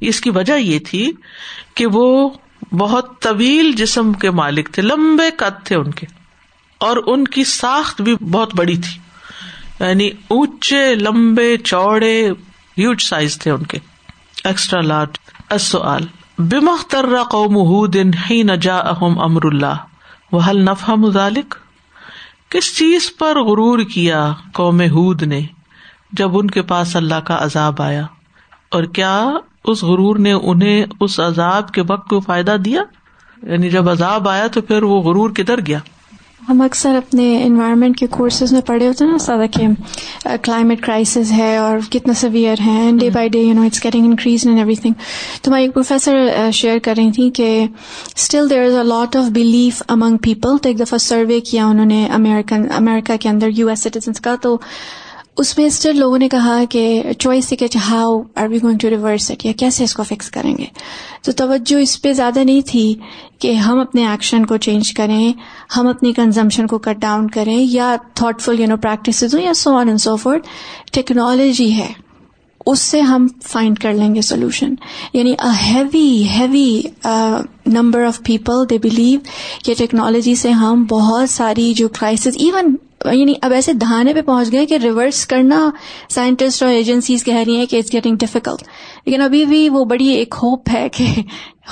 اس 0.02 0.22
کی 0.22 0.30
وجہ 0.30 0.54
یہ 0.54 0.80
تھی 0.80 1.12
کہ 1.74 1.86
وہ 1.86 2.30
بہت 2.72 3.22
طویل 3.22 3.72
جسم 3.72 4.14
کے 4.14 4.32
مالک 4.32 4.70
تھے، 4.72 4.82
لمبے 4.82 5.32
قد 5.32 5.66
تھے 5.66 5.76
ان 5.76 5.92
کے۔ 5.92 6.08
اور 6.78 6.98
ان 7.06 7.26
کی 7.26 7.44
ساخت 7.44 8.02
بھی 8.02 8.16
بہت 8.16 8.56
بڑی 8.56 8.78
تھی 8.78 9.00
یعنی 9.88 10.10
اونچے، 10.28 10.96
لمبے، 10.96 11.58
چوڑے 11.58 12.32
ہیوج 12.78 13.02
سائز 13.02 13.38
تھے 13.38 13.52
ان 13.52 13.64
کے۔ 13.64 13.78
ایکسٹرا 14.44 14.82
لارج 14.82 15.10
اصل 15.50 16.06
بمختر 16.38 17.06
قوم 17.32 17.86
دن 17.86 18.12
ہی 18.30 18.44
نجا 18.44 18.78
اہم 18.78 19.20
امر 19.20 19.46
اللہ 19.46 19.76
وہ 20.32 20.40
حل 20.50 20.66
نفا 20.66 20.96
مزالک 20.96 21.56
کس 22.50 22.77
چیز 22.77 23.18
پر 23.18 23.42
غرور 23.42 23.80
کیا 23.80 24.34
قوم 24.54 24.82
ہود 24.82 25.24
نے 25.24 25.42
جب 26.12 26.38
ان 26.38 26.48
کے 26.48 26.62
پاس 26.62 26.96
اللہ 26.96 27.16
کا 27.16 27.38
عذاب 27.39 27.82
آیا؟ 27.82 28.06
اور 28.70 28.84
کیا 28.84 29.34
اس 29.66 29.84
غرور 29.84 30.16
نے 30.16 30.32
انہیں 30.32 30.86
اس 31.00 31.20
عذاب 31.20 31.72
کے 31.72 31.82
وقت 31.82 32.10
کو 32.10 32.20
فائدہ 32.20 32.56
دیا؟ 32.66 32.82
یعنی 33.44 33.70
جب 33.70 33.89
عذاب 33.89 34.30
آیا 34.30 34.48
تو 34.48 34.62
پھر 34.62 34.84
وہ 34.84 35.01
غرور 35.01 35.30
کدھر 35.30 35.66
گیا؟ 35.66 35.80
ہم 36.50 36.62
اکثر 36.62 36.96
اپنے 36.96 37.44
انوائرمنٹ 37.44 37.98
کے 37.98 38.08
کورسز 38.08 38.54
میں 38.54 38.62
پڑھے 38.62 38.88
ہوتے 38.88 39.04
ہیں 39.06 39.12
نا 39.12 39.18
سادہ 39.18 39.46
کہ 39.51 39.68
کلائمیٹ 40.42 40.82
کرائسز 40.82 41.32
ہے 41.32 41.58
اور 41.58 41.77
کتنا 41.92 42.13
سویئر 42.13 42.56
ہے 42.66 42.92
day 43.00 43.10
by 43.10 43.30
day 43.30 43.39
you 43.39 43.54
know 43.54 43.62
it's 43.62 43.84
getting 43.84 44.06
increase 44.06 44.48
in 44.48 44.58
everything 44.75 44.94
تو 45.42 45.51
میں 45.51 45.62
ایک 45.62 45.74
پروفیسر 45.74 46.50
شیئر 46.54 46.80
کر 46.80 46.94
رہی 46.98 47.12
تھیں 47.12 47.30
کہ 47.30 47.66
still 48.16 48.50
there 48.50 48.63
is 48.63 48.75
a 48.75 48.84
lot 48.84 49.16
of 49.16 49.30
belief 49.34 49.84
among 49.88 50.18
people 50.18 50.58
تو 50.58 50.70
ایک 50.70 50.80
دفعہ 50.80 50.98
سروے 50.98 51.39
کیا 51.39 51.66
انہوں 51.66 51.86
نے 51.86 52.06
امیرکن 52.06 52.66
امیرکا 52.77 53.16
کے 53.16 53.30
اندر 53.30 53.50
یو 53.56 53.70
ایس 53.70 53.80
سٹیزنس 53.80 54.22
کا، 54.22 54.36
تو 54.36 54.58
اس 55.38 55.58
میں 55.58 55.65
اسٹل 55.65 55.98
لوگوں 56.00 56.17
نے 56.17 56.27
کہا 56.29 56.63
کہ 56.70 57.03
چوائس 57.20 57.53
کہ 57.60 57.67
how 57.89 58.22
are 58.36 58.48
we 58.48 58.62
going 58.63 58.77
to 58.77 58.89
reverse 58.89 59.29
it 59.32 59.46
یا 59.46 59.51
کیسے 59.58 59.84
اس 59.84 59.94
کو 59.94 60.03
فکس 60.03 60.29
کریں 60.32 60.58
گے؟ 60.58 60.65
تو 61.24 61.32
توجہ 61.32 61.75
اس 61.75 62.01
پہ 62.01 62.13
زیادہ 62.13 62.39
نہیں 62.39 62.62
تھی 62.62 62.94
کہ 63.39 63.53
ہم 63.53 63.79
اپنے 63.79 64.08
ایکشن 64.08 64.46
کو 64.46 64.58
چینج 64.58 64.94
کریں، 64.94 65.34
ہم 65.77 65.88
اپنی 65.88 66.13
کنزمپشن 66.13 66.67
کو 66.67 66.77
کٹ 66.77 67.01
ڈاؤن 67.01 67.29
کریں 67.29 67.58
یا 67.60 67.96
thought 68.13 68.41
full 68.41 68.60
you 68.60 68.67
know 68.67 68.77
practice 68.77 69.24
ہوں 69.24 69.41
یا 69.41 69.53
so 69.53 69.75
on 69.75 69.88
and 69.88 70.01
so 70.01 70.15
forth 70.15 70.48
technology 70.94 71.72
ہے۔ 71.74 71.91
اس 72.65 72.79
سے 72.79 73.01
ہم 73.01 73.27
فائنڈ 73.44 73.79
کر 73.79 73.94
لیں 73.94 74.13
گے 74.15 74.22
سولوشن 74.22 74.74
یعنی 75.13 75.34
heavy 75.63 76.24
heavy 76.29 76.82
number 77.65 78.06
of 78.06 78.20
people 78.25 78.70
they 78.70 78.77
believe 78.77 79.20
کہ 79.63 79.74
ٹیکنالوجی 79.77 80.36
سے 80.36 80.51
ہم 80.51 80.84
بہت 80.89 81.29
ساری 81.29 81.74
جو 81.74 81.88
کرائسز 81.89 82.38
ایون 82.39 82.75
یعنی 83.14 83.34
اب 83.42 83.54
ایسے 83.54 83.74
دہانے 83.74 84.14
پہ 84.14 84.22
پہنچ 84.22 84.52
گئے 84.52 84.66
کہ 84.66 84.78
ریورس 84.84 85.26
کرنا 85.28 85.70
سائنٹسٹ 86.10 86.64
اور 86.64 86.72
ایجنسیز 86.72 87.24
کہہ 87.24 87.38
رہی 87.38 87.56
ہیں 87.58 87.66
کہ 87.66 87.76
اٹس 87.76 87.94
گیٹنگ 87.94 88.16
ڈیفیکلٹ 88.20 88.64
لیکن 89.06 89.22
ابھی 89.22 89.44
بھی 89.46 89.68
وہ 89.70 89.84
بڑی 89.86 90.08
ایک 90.08 90.36
ہوپ 90.44 90.70
ہے 90.74 90.88
کہ 90.90 91.06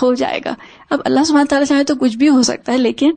ہو 0.01 0.13
جائے 0.13 0.39
گا. 0.45 0.53
اب 0.89 1.01
اللہ 1.05 1.23
سبحانہ 1.23 1.47
تعالیٰ 1.49 1.67
چاہے 1.67 1.83
تو 1.83 1.95
کچھ 1.95 2.15
بھی 2.17 2.29
ہو 2.29 2.41
سکتا 2.43 2.71
ہے 2.73 2.77
لیکن 2.77 3.11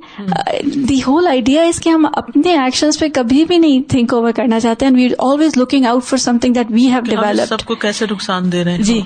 دی 0.89 0.99
ہول 1.07 1.27
آئیڈیا 1.27 1.63
از 1.63 1.81
کہ 1.81 1.89
ہم 1.89 2.07
اپنے 2.13 2.57
ایکشن 2.59 2.91
پہ 3.01 3.09
کبھی 3.15 3.45
بھی 3.45 3.59
نہیں 3.59 3.83
تھنک 3.89 4.15
اوور 4.15 4.33
کرنا 4.33 4.61
چاہتے 4.61 4.87
ہیں 4.87 4.95
we 4.95 5.09
always 5.19 5.57
looking 5.57 5.87
out 5.87 6.05
for 6.05 6.19
something 6.39 6.55
that 6.55 6.71
we 6.71 6.91
have 6.91 7.01
develop 7.09 7.49
سب 7.49 7.67
کو 7.67 7.75
کیسے 7.77 8.07
نقصان 8.11 8.53
دے 8.53 8.65
رہے 8.65 8.75
ہیں۔ 8.75 8.83
جی۔ 8.83 9.01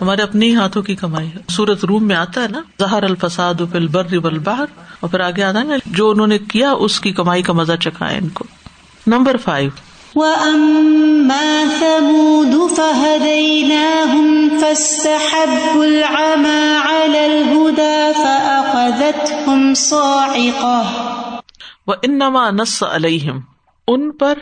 ہمارے 0.00 0.22
اپنے 0.22 0.46
ہی 0.46 0.54
ہاتھوں 0.54 0.82
کی 0.82 0.96
کمائی 0.96 1.28
ہے۔ 1.28 1.38
سورت 1.48 1.84
روم 1.84 2.06
میں 2.06 2.16
آتا 2.16 2.42
ہے 2.42 2.48
نا 2.48 2.60
زہر 2.78 3.02
الفساد 3.02 3.54
البر 3.74 4.16
والبحر 4.22 4.64
اور 5.00 5.10
پھر 5.10 5.20
آگے 5.20 5.42
آتا 5.42 5.58
ہے 5.58 5.64
نا 5.64 5.74
جو 5.86 6.10
انہوں 6.10 6.26
نے 6.26 6.38
کیا 6.38 6.70
اس 6.70 7.00
کی 7.00 7.12
کمائی 7.12 7.42
کا 7.42 7.52
مزہ 7.52 7.72
چکھا 7.80 8.10
ہے 8.10 8.18
ان 8.18 8.28
کو۔ 8.28 8.44
نمبر 9.06 9.36
فائیو 9.36 9.70
انما 21.86 22.50
نس 22.50 22.82
علیہم 22.82 23.40
ان 23.88 24.10
پر 24.10 24.38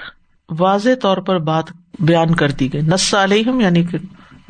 واضح 0.58 0.90
طور 1.02 1.16
پر 1.16 1.38
بات 1.38 1.64
بیان 1.98 2.34
کر 2.34 2.50
دی 2.50 2.72
گئی۔ 2.72 2.82
نس 2.82 3.14
علیہم 3.14 3.60
یعنی 3.60 3.84
کہ 3.84 3.98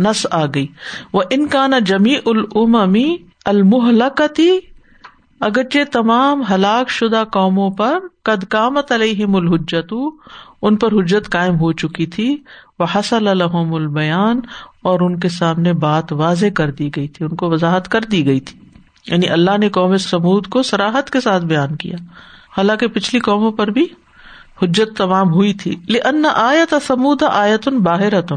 نس 0.00 0.26
آ 0.30 0.46
گئی۔ 0.46 0.66
وہ 1.12 1.22
ان 1.30 1.46
کا 1.46 1.66
نا 1.66 1.78
جمی 1.78 2.16
العمی 2.26 3.16
المحلقتی 3.44 4.58
اگرچہ 5.40 5.78
تمام 5.92 6.42
ہلاک 6.50 6.90
شدہ 6.90 7.24
قوموں 7.32 7.70
پر 7.70 7.98
قد 8.22 8.44
کامت 8.44 8.92
علیہم 8.92 9.36
الحجت 9.36 9.94
ان 10.62 10.76
پر 10.76 10.92
حجت 10.92 11.30
قائم 11.30 11.60
ہو 11.60 11.72
چکی 11.72 12.06
تھی۔ 12.06 12.42
وہ 12.78 12.86
حسل 12.94 13.28
الحم 13.28 13.74
البیان، 13.74 14.40
اور 14.82 15.00
ان 15.00 15.18
کے 15.18 15.28
سامنے 15.28 15.72
بات 15.72 16.12
واضح 16.12 16.46
کر 16.54 16.70
دی 16.70 16.90
گئی 16.96 17.08
تھی، 17.08 17.24
ان 17.24 17.36
کو 17.36 17.50
وضاحت 17.50 17.88
کر 17.88 18.00
دی 18.00 18.26
گئی 18.26 18.40
تھی۔ 18.40 18.60
یعنی 19.06 19.28
اللہ 19.28 19.58
نے 19.58 19.68
قوم 19.68 19.96
سمود 19.96 20.46
کو 20.46 20.62
سراہد 20.62 21.10
کے 21.10 21.20
ساتھ 21.20 21.44
بیان 21.44 21.76
کیا۔ 21.76 21.96
حالانکہ 22.56 22.86
پچھلی 22.86 23.20
قوموں 23.20 23.52
پر 23.52 23.70
بھی 23.70 23.86
حجت 24.62 24.96
تمام 24.96 25.32
ہوئی 25.32 25.52
تھی۔ 25.52 25.76
لیکن 25.88 26.26
آیت 26.34 26.74
سمود 26.86 27.22
آیتن 27.22 27.78
باہرتن 27.78 28.36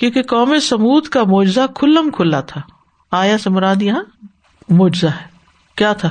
کیونکہ 0.00 0.22
قوم 0.22 0.58
سمود 0.58 1.06
کا 1.06 1.24
معجزہ 1.24 1.60
کھلم 1.74 2.10
کھلا 2.10 2.40
تھا۔ 2.40 2.60
آیا 3.10 3.38
سے 3.38 3.50
مراد 3.50 3.82
یہاں؟ 3.82 4.02
معجزہ 4.68 5.06
ہے۔ 5.06 5.26
کیا 5.76 5.92
تھا؟ 5.92 6.08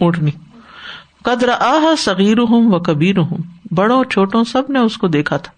اونٹنی۔ 0.00 0.30
قدر 1.24 1.48
آہ 1.48 1.94
صغیر 1.98 2.38
ہوں 2.38 2.72
و 2.72 2.78
کبیر 2.78 3.18
ہوں 3.18 3.38
بڑوں 3.74 4.04
چھوٹوں 4.04 4.44
سب 4.44 4.62
نے 4.68 4.78
اس 4.78 4.96
کو 4.96 5.08
دیکھا 5.08 5.36
تھا۔ 5.36 5.52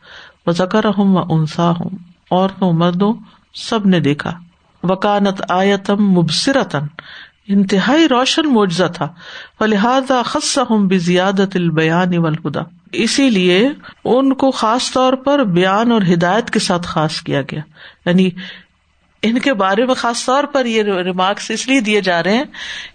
وہ 0.46 0.52
زکر 0.52 0.84
ہوں 0.84 1.14
و 1.14 1.34
انسا 1.34 1.70
ہوں 1.70 1.90
عورتوں، 2.30 2.72
مردوں 2.72 3.12
سب 3.54 3.86
نے 3.86 4.00
دیکھا۔ 4.00 4.32
وکانت 4.82 5.42
آیتم 5.48 6.10
مبصرتن 6.10 6.86
انتہائی 7.48 8.08
روشن 8.08 8.52
معجزہ 8.52 8.84
تھا۔ 8.94 9.08
و 9.60 9.66
لہٰذا 9.66 10.22
خص 10.22 10.58
ہوں 10.58 10.88
بزیادت 10.88 11.56
البیان 11.56 12.18
والہدا 12.18 12.60
اسی 12.92 13.30
لیے 13.30 13.68
ان 14.04 14.34
کو 14.34 14.50
خاص 14.50 14.92
طور 14.92 15.12
پر 15.12 15.44
بیان 15.44 15.92
اور 15.92 16.02
ہدایت 16.12 16.50
کے 16.50 16.58
ساتھ 16.58 16.86
خاص 16.86 17.20
کیا 17.20 17.42
گیا۔ 17.42 17.60
یعنی 18.06 18.30
ان 19.22 19.38
کے 19.38 19.54
بارے 19.54 19.86
میں 19.86 19.94
خاص 19.94 20.26
طور 20.26 20.44
پر 20.44 20.66
یہ 20.66 20.82
ریمارکس 20.82 21.50
اس 21.50 21.68
لیے 21.68 21.80
دیے 21.80 22.00
جا 22.00 22.22
رہے 22.22 22.36
ہیں 22.36 22.44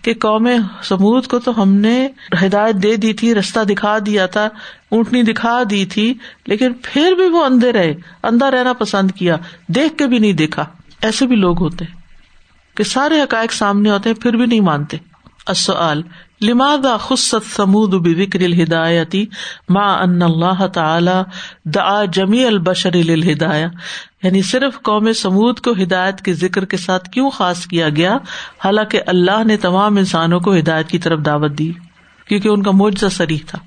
کہ 0.01 0.13
قوم 0.13 0.49
سمود 0.83 1.27
کو 1.27 1.39
تو 1.39 1.61
ہم 1.61 1.73
نے 1.73 2.07
ہدایت 2.45 2.75
دے 2.75 2.95
دی 2.95 3.13
تھی، 3.13 3.35
رستہ 3.35 3.59
دکھا 3.59 3.97
دیا 4.05 4.25
تھا، 4.25 4.49
اونٹنی 4.89 5.21
دکھا 5.23 5.63
دی 5.69 5.85
تھی، 5.85 6.13
لیکن 6.47 6.73
پھر 6.81 7.11
بھی 7.11 7.29
وہ 7.29 7.45
اندھے 7.45 7.71
رہے، 7.71 7.93
اندھا 8.23 8.51
رہنا 8.51 8.73
پسند 8.73 9.11
کیا، 9.11 9.37
دیکھ 9.67 9.97
کے 9.97 10.07
بھی 10.07 10.19
نہیں 10.19 10.33
دیکھا۔ 10.33 10.65
ایسے 11.01 11.27
بھی 11.27 11.35
لوگ 11.35 11.59
ہوتے 11.59 11.85
کہ 12.75 12.83
سارے 12.83 13.21
حقائق 13.21 13.53
سامنے 13.53 13.89
ہوتے 13.89 14.09
ہیں، 14.09 14.21
پھر 14.21 14.35
بھی 14.35 14.45
نہیں 14.45 14.61
مانتے۔ 14.61 14.97
اصل 15.47 16.01
لماذا 16.41 16.97
خصت 16.97 17.55
سمود 17.55 17.93
بکر 17.93 18.39
الہدایتی 18.39 19.25
ما 19.69 19.93
ان 19.93 20.21
اللہ 20.21 20.67
تعالی 20.67 21.21
دعا 21.65 22.05
جمی 22.05 22.45
البشر 22.45 22.95
للہدایہ؟ 22.95 23.65
یعنی 24.23 24.41
صرف 24.41 24.81
قوم 24.81 25.13
سمود 25.13 25.59
کو 25.59 25.71
ہدایت 25.83 26.21
کے 26.21 26.33
ذکر 26.33 26.65
کے 26.65 26.77
ساتھ 26.77 27.09
کیوں 27.09 27.29
خاص 27.29 27.65
کیا 27.65 27.89
گیا؟ 27.89 28.17
حالانکہ 28.65 29.01
اللہ 29.07 29.43
نے 29.43 29.57
تمام 29.57 29.97
انسانوں 29.97 30.39
کو 30.39 30.57
ہدایت 30.57 30.89
کی 30.89 30.99
طرف 30.99 31.19
دعوت 31.25 31.57
دی، 31.57 31.71
کیونکہ 32.27 32.47
ان 32.47 32.63
کا 32.63 32.71
معجزہ 32.71 33.09
سریح 33.11 33.39
تھا۔ 33.47 33.59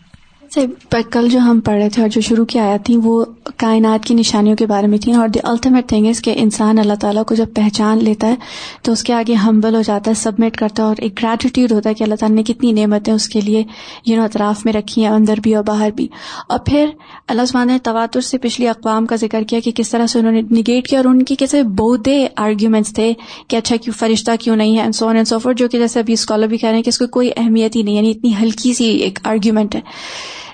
سے 0.54 0.66
کل 1.10 1.28
جو 1.28 1.38
ہم 1.38 1.60
پڑھ 1.60 1.76
رہے 1.76 1.88
تھے 1.88 2.02
اور 2.02 2.10
جو 2.10 2.20
شروع 2.20 2.44
کی 2.44 2.58
آیا 2.58 2.76
تھی 2.76 2.96
وہ 2.96 3.24
کائنات 3.56 4.04
کی 4.04 4.14
نشانیوں 4.14 4.56
کے 4.56 4.66
بارے 4.66 4.86
میں 4.86 4.98
تھیں 4.98 5.14
اور 5.14 5.28
دی 5.28 5.40
الٹیمیٹ 5.42 5.88
تھنگ 5.88 6.06
از 6.06 6.20
کہ 6.22 6.34
انسان 6.36 6.78
اللہ 6.78 6.94
تعالیٰ 7.00 7.24
کو 7.24 7.34
جب 7.34 7.46
پہچان 7.54 8.04
لیتا 8.04 8.26
ہے، 8.26 8.34
تو 8.82 8.92
اس 8.92 9.02
کے 9.02 9.12
آگے 9.12 9.34
ہمبل 9.34 9.74
ہو 9.74 9.82
جاتا 9.82 10.10
ہے 10.10 10.14
سبمٹ 10.14 10.56
کرتا 10.56 10.82
ہے 10.82 10.88
اور 10.88 10.96
ایک 10.98 11.22
گریٹیٹیوڈ 11.22 11.72
ہوتا 11.72 11.88
ہے 11.90 11.94
کہ 11.94 12.02
اللہ 12.02 12.14
تعالیٰ 12.14 12.36
نے 12.36 12.42
کتنی 12.42 12.72
نعمتیں 12.72 13.12
اس 13.12 13.28
کے 13.28 13.40
لیے 13.40 13.62
یو 14.06 14.16
نو 14.16 14.24
اطراف 14.24 14.64
میں 14.64 14.72
رکھی 14.72 15.02
ہیں، 15.02 15.10
اندر 15.10 15.40
بھی 15.42 15.54
اور 15.54 15.64
باہر 15.64 15.90
بھی۔ 15.90 16.08
اور 16.48 16.58
پھر 16.58 16.86
اللہ 17.28 17.42
عثمان 17.42 17.66
نے 17.66 17.78
تواتر 17.82 18.20
سے 18.20 18.38
پچھلی 18.38 18.68
اقوام 18.68 19.06
کا 19.06 19.16
ذکر 19.16 19.42
کیا 19.42 19.60
کہ 19.60 19.70
کس 19.74 19.90
طرح 19.90 20.06
سے 20.06 20.18
انہوں 20.18 20.32
نے 20.32 20.42
نگیٹ 20.50 20.88
کیا 20.88 20.98
اور 20.98 21.06
ان 21.06 21.22
کی 21.22 21.34
کیسے 21.34 21.62
بہتے 21.62 22.26
آرگیومنٹس 22.36 22.94
تھے 22.94 23.12
کہ 23.48 23.56
اچھا 23.56 23.76
کیوں، 23.76 23.94
فرشتہ 23.98 24.30
کیوں 24.40 24.56
نہیں 24.56 24.78
ہے 24.78 24.92
سو 24.92 25.08
اینڈ 25.08 25.28
سوفر 25.28 25.52
جو 25.52 25.68
کہ 25.68 25.78
جیسے 25.78 26.00
ابھی 26.00 26.14
اسکالر 26.14 26.46
بھی 26.46 26.58
کہہ 26.58 26.68
رہے 26.68 26.76
ہیں 26.76 26.84
کہ 26.84 26.88
اس 26.88 26.98
کو 26.98 27.06
کوئی 27.06 27.30
اہمیت 27.36 27.76
ہی 27.76 27.82
نہیں 27.82 27.94
یعنی 27.94 28.10
اتنی 28.10 28.32
ہلکی 28.40 28.74
سی 28.74 28.84
ایک 28.84 29.18
آرگیومنٹ 29.24 29.74
ہے۔ 29.74 29.80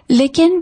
لیکن 0.09 0.61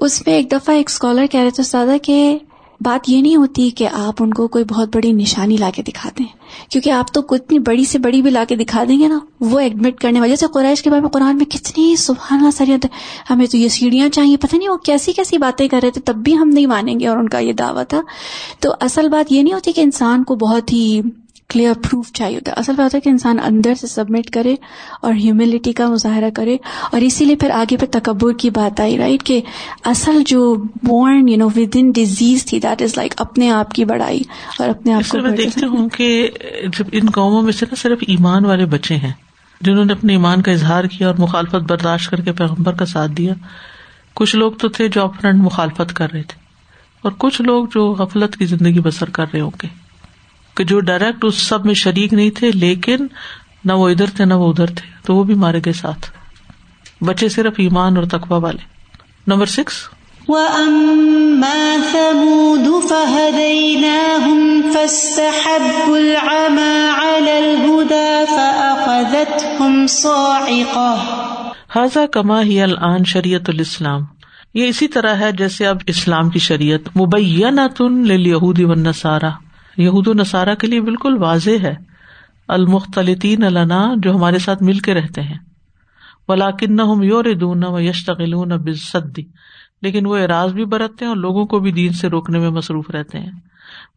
اس 0.00 0.26
میں 0.26 0.34
ایک 0.34 0.52
دفعہ 0.52 0.76
ایک 0.76 0.90
اسکالر 0.90 1.26
کہہ 1.30 1.40
رہے 1.40 1.50
تھے 1.50 1.60
استاد 1.60 1.86
کہ 2.02 2.38
بات 2.80 3.08
یہ 3.08 3.22
نہیں 3.22 3.36
ہوتی 3.36 3.70
کہ 3.70 3.88
آپ 3.92 4.22
ان 4.22 4.34
کو 4.34 4.48
کوئی 4.48 4.64
بہت 4.64 4.96
بڑی 4.96 5.12
نشانی 5.12 5.56
لا 5.56 5.70
کے 5.74 5.82
دکھا 5.82 6.10
دیں۔ 6.18 6.26
کیونکہ 6.70 6.90
آپ 6.90 7.12
تو 7.12 7.22
کتنی 7.22 7.58
بڑی 7.58 7.84
سے 7.84 7.98
بڑی 7.98 8.22
بھی 8.22 8.30
لا 8.30 8.44
کے 8.48 8.56
دکھا 8.56 8.84
دیں 8.88 8.98
گے 9.00 9.08
نا۔ 9.08 9.18
وہ 9.40 9.58
ایڈمٹ 9.58 10.00
کرنے 10.00 10.20
وجہ 10.20 10.36
سے 10.36 10.46
قرائش 10.54 10.82
کے 10.82 10.90
بارے 10.90 11.02
میں 11.02 11.10
قرآن 11.10 11.36
میں 11.36 11.44
کتنی 11.44 11.96
سبحان 11.96 12.38
اللہ 12.38 12.50
سریت 12.50 12.86
ہمیں 13.30 13.46
تو 13.46 13.56
یہ 13.56 13.68
سیڑھیاں 13.68 14.08
چاہیے۔ 14.08 14.36
پتہ 14.36 14.56
نہیں 14.56 14.68
وہ 14.68 14.76
کیسی 14.76 15.12
کیسی 15.12 15.38
باتیں 15.38 15.68
کر 15.68 15.80
رہے 15.82 15.90
تھے، 15.90 16.00
تب 16.00 16.14
بھی 16.14 16.36
ہم 16.36 16.48
نہیں 16.48 16.66
مانیں 16.66 17.00
گے 17.00 17.06
اور 17.06 17.16
ان 17.16 17.28
کا 17.28 17.38
یہ 17.38 17.52
دعویٰ 17.52 17.84
تھا۔ 17.88 18.00
تو 18.60 18.72
اصل 18.80 19.08
بات 19.08 19.32
یہ 19.32 19.42
نہیں 19.42 19.54
ہوتی 19.54 19.72
کہ 19.72 19.80
انسان 19.80 20.24
کو 20.24 20.34
بہت 20.34 20.72
ہی 20.72 21.00
کلیئر 21.48 21.74
پروف 21.74 22.12
چاہیے 22.12 22.36
ہوتا 22.36 22.52
ہے۔ 22.52 22.56
اصل 22.56 22.72
بات 22.76 22.94
ہے 22.94 23.00
کہ 23.00 23.08
انسان 23.08 23.38
اندر 23.44 23.74
سے 23.74 23.86
سبمٹ 23.86 24.30
کرے 24.30 24.54
اور 25.00 25.12
ہیوملٹی 25.12 25.72
کا 25.72 25.88
مظاہرہ 25.88 26.30
کرے 26.34 26.56
اور 26.92 27.00
اسی 27.00 27.24
لیے 27.24 27.36
پھر 27.36 27.50
آگے 27.50 27.76
پہ 27.76 27.86
تکبر 27.90 28.32
کی 28.32 28.50
بات 28.50 28.80
آئی 28.80 28.98
رائٹ 28.98 29.22
کہ 29.22 29.40
اصل 29.84 30.22
جو 30.26 30.54
born 30.82 31.28
you 31.28 31.36
know 31.36 31.46
with 31.46 31.76
an 31.76 31.90
disease 31.90 32.46
تھی 32.46 32.60
دیٹ 32.60 32.82
از 32.82 32.96
لائک 32.96 33.14
اپنے 33.16 33.50
آپ 33.50 33.70
کی 33.70 33.84
بڑائی 33.84 34.22
اور 34.58 34.68
اپنے 34.68 34.94
آپ 34.94 35.08
کو 35.08 35.18
میں 35.18 35.30
دیکھتی 35.30 35.66
ہوں 35.66 35.88
کہ 35.88 36.30
جب 36.78 36.84
ان 36.92 37.10
قوموں 37.10 37.42
میں 37.42 37.52
سے 37.52 37.66
نا 37.66 37.74
صرف 37.74 37.98
ایمان 38.06 38.44
والے 38.44 38.66
بچے 38.66 38.96
ہیں 38.96 39.12
جنہوں 39.60 39.84
نے 39.84 39.92
اپنے 39.92 40.12
ایمان 40.12 40.42
کا 40.42 40.52
اظہار 40.52 40.84
کیا 40.84 41.06
اور 41.06 41.14
مخالفت 41.18 41.62
برداشت 41.68 42.10
کر 42.10 42.20
کے 42.20 42.32
پیغمبر 42.32 42.72
کا 42.72 42.86
ساتھ 42.86 43.12
دیا 43.12 43.34
کچھ 44.14 44.36
لوگ 44.36 44.52
تو 44.52 44.68
تھے 44.68 44.88
جو 44.88 45.04
اپنا 45.04 45.30
مخالفت 45.34 45.94
کر 45.94 46.12
رہے 46.12 46.22
تھے 46.22 46.38
اور 47.02 47.12
کچھ 47.18 47.42
لوگ 47.42 47.66
جو 47.74 47.92
غفلت 47.92 48.36
کی 48.36 48.46
زندگی 48.46 48.80
بسر 48.80 49.10
کر 49.10 49.24
رہے 49.32 49.40
ہوں 49.40 49.50
گے۔ 49.62 49.83
کہ 50.54 50.64
جو 50.64 50.80
ڈائریکٹ 50.80 51.24
اس 51.24 51.38
سب 51.38 51.66
میں 51.66 51.74
شریک 51.74 52.12
نہیں 52.12 52.30
تھے 52.30 52.50
لیکن 52.50 53.06
نہ 53.64 53.72
وہ 53.72 53.88
ادھر 53.88 54.10
تھے 54.16 54.24
نہ 54.24 54.34
وہ 54.34 54.50
ادھر 54.50 54.66
تھے 54.66 54.90
تو 55.06 55.16
وہ 55.16 55.24
بھی 55.24 55.34
مارے 55.34 55.60
گئے 55.64 55.72
ساتھ۔ 55.72 56.06
بچے 57.04 57.28
صرف 57.28 57.54
ایمان 57.58 57.96
اور 57.96 58.04
تقوا 58.04 58.36
والے۔ 58.36 58.74
نمبر 59.26 59.46
سکس 59.46 59.88
حاضہ 71.68 72.06
کما 72.06 72.42
ہی 72.42 72.62
العن 72.62 73.04
شریعت 73.04 73.48
الاسلام 73.48 74.00
یہ 74.54 74.68
اسی 74.68 74.88
طرح 74.88 75.14
ہے 75.14 75.32
جیسے 75.32 75.66
اب 75.66 75.76
اسلام 75.86 76.30
کی 76.30 76.38
شریعت 76.38 76.80
لہودی 77.90 78.64
و 78.64 78.74
نسارا 78.74 79.30
یہود 79.76 80.06
و 80.06 80.12
نصارہ 80.14 80.54
کے 80.54 80.66
لیے 80.66 80.80
بالکل 80.80 81.16
واضح 81.16 81.50
ہے۔ 81.62 81.74
المختلطین 82.48 83.44
النا 83.44 83.92
جو 83.96 84.14
ہمارے 84.14 84.38
ساتھ 84.38 84.62
مل 84.62 84.78
کے 84.78 84.94
رہتے 84.94 85.22
ہیں۔ 85.22 85.38
ولاکن 86.28 86.80
ہم 86.80 87.02
یور 87.02 87.24
دون 87.40 87.64
و 87.64 87.80
یشتغلون 87.80 88.48
بصدی 88.48 89.22
لیکن 89.82 90.06
وہ 90.06 90.16
اراض 90.16 90.52
بھی 90.52 90.64
برتتے 90.64 91.04
ہیں 91.04 91.10
اور 91.10 91.16
لوگوں 91.16 91.44
کو 91.44 91.58
بھی 91.58 91.72
دین 91.72 91.92
سے 91.92 92.08
روکنے 92.08 92.38
میں 92.38 92.50
مصروف 92.50 92.90
رہتے 92.90 93.20
ہیں۔ 93.20 93.30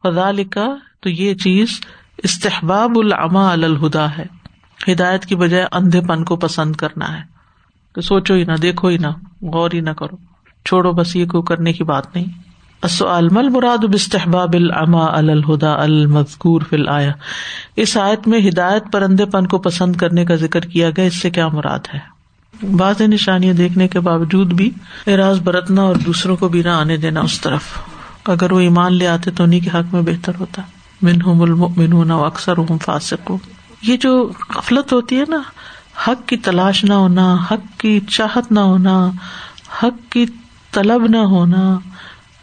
فضا 0.04 0.32
لکھا 0.32 0.66
تو 1.00 1.10
یہ 1.10 1.34
چیز 1.34 1.80
استحباب 2.18 2.92
العما 2.96 3.52
الہدا 3.52 4.18
ہے۔ 4.18 4.26
ہدایت 4.92 5.26
کی 5.26 5.36
بجائے 5.36 5.66
اندھے 5.72 6.02
پن 6.02 6.24
کو 6.24 6.36
پسند 6.36 6.76
کرنا 6.76 7.18
ہے۔ 7.18 7.24
کہ 7.96 8.02
سوچو 8.02 8.34
ہی 8.34 8.44
نہ، 8.44 8.54
دیکھو 8.54 8.88
ہی 8.88 8.98
نہ، 8.98 9.08
غور 9.42 9.70
ہی 9.74 9.80
نہ 9.80 9.90
کرو۔ 9.90 10.18
چھوڑو، 10.66 10.92
بس 10.92 11.16
یہ 11.16 11.26
کو 11.26 11.42
کرنے 11.42 11.74
کی 11.74 11.84
بات 11.84 12.16
نہیں۔ 12.16 12.47
مل 13.32 13.50
مراد 13.50 13.78
بستحباب 13.78 14.54
العما 14.54 15.06
الہدا 15.06 15.82
المذکور 15.82 16.62
فی 16.70 16.76
الآیا 16.76 17.12
اس 17.76 17.98
آیت 17.98 18.28
میں 18.28 18.50
ہدایت 18.50 18.84
پرندے 18.92 19.26
پن 19.26 19.48
کو 19.48 19.58
پسند 19.58 19.96
کرنے 19.96 20.26
کا 20.26 20.36
ذکر 20.36 20.60
کیا 20.60 20.90
گیا، 20.90 21.06
اس 21.06 21.22
سے 21.22 21.30
کیا 21.30 21.48
مراد 21.48 21.80
ہے؟ 21.94 22.00
بعض 22.76 23.02
نشانیاں 23.02 23.54
دیکھنے 23.54 23.88
کے 23.88 24.00
باوجود 24.00 24.54
بھی 24.54 24.72
اراض 25.08 25.40
برتنا 25.40 25.82
اور 25.82 25.96
دوسروں 25.96 26.36
کو 26.36 26.48
بھی 26.48 26.62
نہ 26.62 26.70
آنے 26.70 26.98
دینا 26.98 27.20
اس 27.20 27.42
طرف۔ 27.42 27.62
اگر 28.26 28.52
وہ 28.52 28.60
ایمان 28.60 28.94
لے 28.94 29.08
آتے 29.08 29.32
تو 29.32 29.44
انہیں 29.44 29.60
کے 29.60 29.70
حق 29.70 29.94
میں 29.94 30.02
بہتر 30.02 30.32
ہوتا۔ 30.40 30.62
منہم 31.02 31.42
المؤمنون 31.42 32.12
و 32.12 32.26
اکثر 32.26 32.54
فاسق 32.86 33.32
یہ 33.82 33.98
جو 33.98 34.32
غفلت 34.56 34.94
ہوتی 34.94 35.20
ہے 35.20 35.24
نا، 35.28 35.42
حق 36.08 36.28
کی 36.28 36.38
تلاش 36.38 36.84
نہ 36.84 36.94
ہونا، 36.94 37.38
حق 37.52 37.80
کی 37.80 38.00
چاہت 38.00 38.52
نہ 38.52 38.60
ہونا، 38.60 39.12
حق 39.84 40.12
کی 40.12 40.26
طلب 40.72 41.06
نہ 41.08 41.18
ہونا 41.18 41.80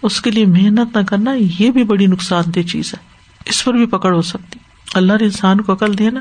اس 0.04 0.20
کے 0.20 0.30
لیے 0.30 0.46
محنت 0.46 0.96
نہ 0.96 1.02
کرنا 1.02 1.34
یہ 1.58 1.70
بھی 1.70 1.84
بڑی 1.84 2.06
نقصان 2.06 2.44
دہ 2.54 2.62
چیز 2.62 2.94
ہے۔ 2.94 3.08
اس 3.46 3.64
پر 3.64 3.72
بھی 3.74 3.86
پکڑ 3.86 4.14
ہو 4.14 4.22
سکتی۔ 4.22 4.58
اللہ 4.94 5.12
نے 5.12 5.24
انسان 5.24 5.60
کو 5.60 5.72
عقل 5.72 5.98
دیا 5.98 6.10
نا، 6.10 6.20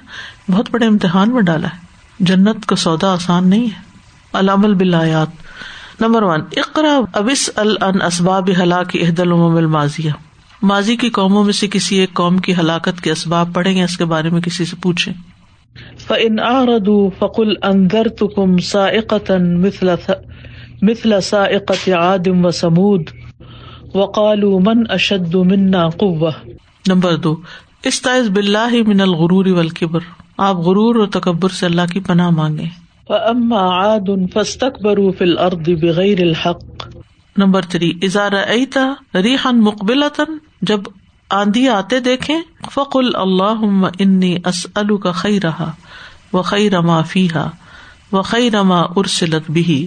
بہت 0.52 0.72
بڑے 0.72 0.86
امتحان 0.86 1.30
میں 1.30 1.41
ڈالا 1.41 1.67
ہے۔ 1.67 1.78
جنت 2.19 2.65
کا 2.65 2.76
سودا 2.76 3.13
آسان 3.13 3.48
نہیں 3.48 3.65
ہے۔ 3.65 3.82
علام 4.34 4.62
بلایات 4.62 5.28
نمبر 6.02 6.24
ون، 6.24 6.41
اقرا 6.58 7.00
ابس 7.13 7.50
السباب 7.56 8.50
ہلاک 8.63 8.96
عہد 8.96 9.19
الماضیہ۔ 9.19 10.12
ماضی 10.62 10.96
کی 10.96 11.10
قوموں 11.10 11.43
میں 11.43 11.54
سے 11.54 11.67
کسی 11.67 11.96
ایک 11.96 12.13
قوم 12.13 12.38
کی 12.38 12.56
ہلاکت 12.56 13.02
کے 13.02 13.12
اسباب 13.12 13.50
پڑھیں 13.54 13.76
گے 13.76 13.84
اس 13.84 13.98
کے 13.98 14.06
بارے 14.06 14.30
میں 14.30 14.41
کسی 14.41 14.65
سے 14.65 14.76
پوچھیں۔ 14.82 15.13
فن 16.08 16.39
آرد 16.39 16.89
فقل 17.19 17.54
اندر 17.63 18.08
تکم 18.10 18.58
سائقتن 18.58 19.62
مثل 20.82 21.22
سائقت 21.22 21.89
عادم 21.89 22.46
و 22.46 22.52
سمود 22.52 23.02
وقال 23.96 24.44
من 24.66 24.84
اشد 24.90 25.36
منا 25.48 25.88
قوہ 25.98 26.32
نمبر 26.88 27.16
دو 27.18 27.36
استائز 27.86 28.30
بلّہ 28.30 28.82
من 28.88 29.02
الغرور 29.02 29.46
والکبر. 29.56 30.00
آپ 30.38 30.58
غرور 30.66 30.96
اور 30.96 31.08
تکبر 31.12 31.50
سے 31.50 31.66
اللہ 31.66 31.92
کی 31.94 32.00
پناہ 32.00 32.30
مانگے 32.30 32.66
اما 33.10 33.62
عاد 33.72 34.10
فاستكبروا 34.34 35.12
في 35.12 35.24
الارض 35.24 35.70
بغیر 35.82 36.22
الحق. 36.22 36.88
نمبر 37.36 37.66
تھری 37.70 37.92
ازار 38.04 38.32
ایتا 38.32 38.86
ریحن 39.24 39.60
مقبلتا 39.64 40.24
جب 40.62 40.88
آندھی 41.32 41.68
آتے 41.70 42.00
دیکھیں 42.00 42.36
فقل 42.72 43.16
اللہ 43.16 43.64
انی 44.00 44.36
اسألو 44.46 44.98
کا 44.98 45.12
خی 45.12 45.40
رہا 45.40 45.72
و 46.34 46.42
خی 46.42 46.70
رما 46.70 47.02
فیحا 47.02 47.48
و 48.12 48.22
خی 48.22 48.50
رما 48.52 48.82
ارسلت 48.96 49.50
بھی 49.52 49.86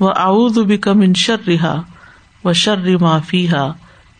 و 0.00 0.08
اعوذ 0.08 0.58
بک 0.68 0.88
من 0.96 1.14
شر 1.16 1.50
و 2.44 2.52
شرما 2.52 3.18
فیحا 3.18 3.66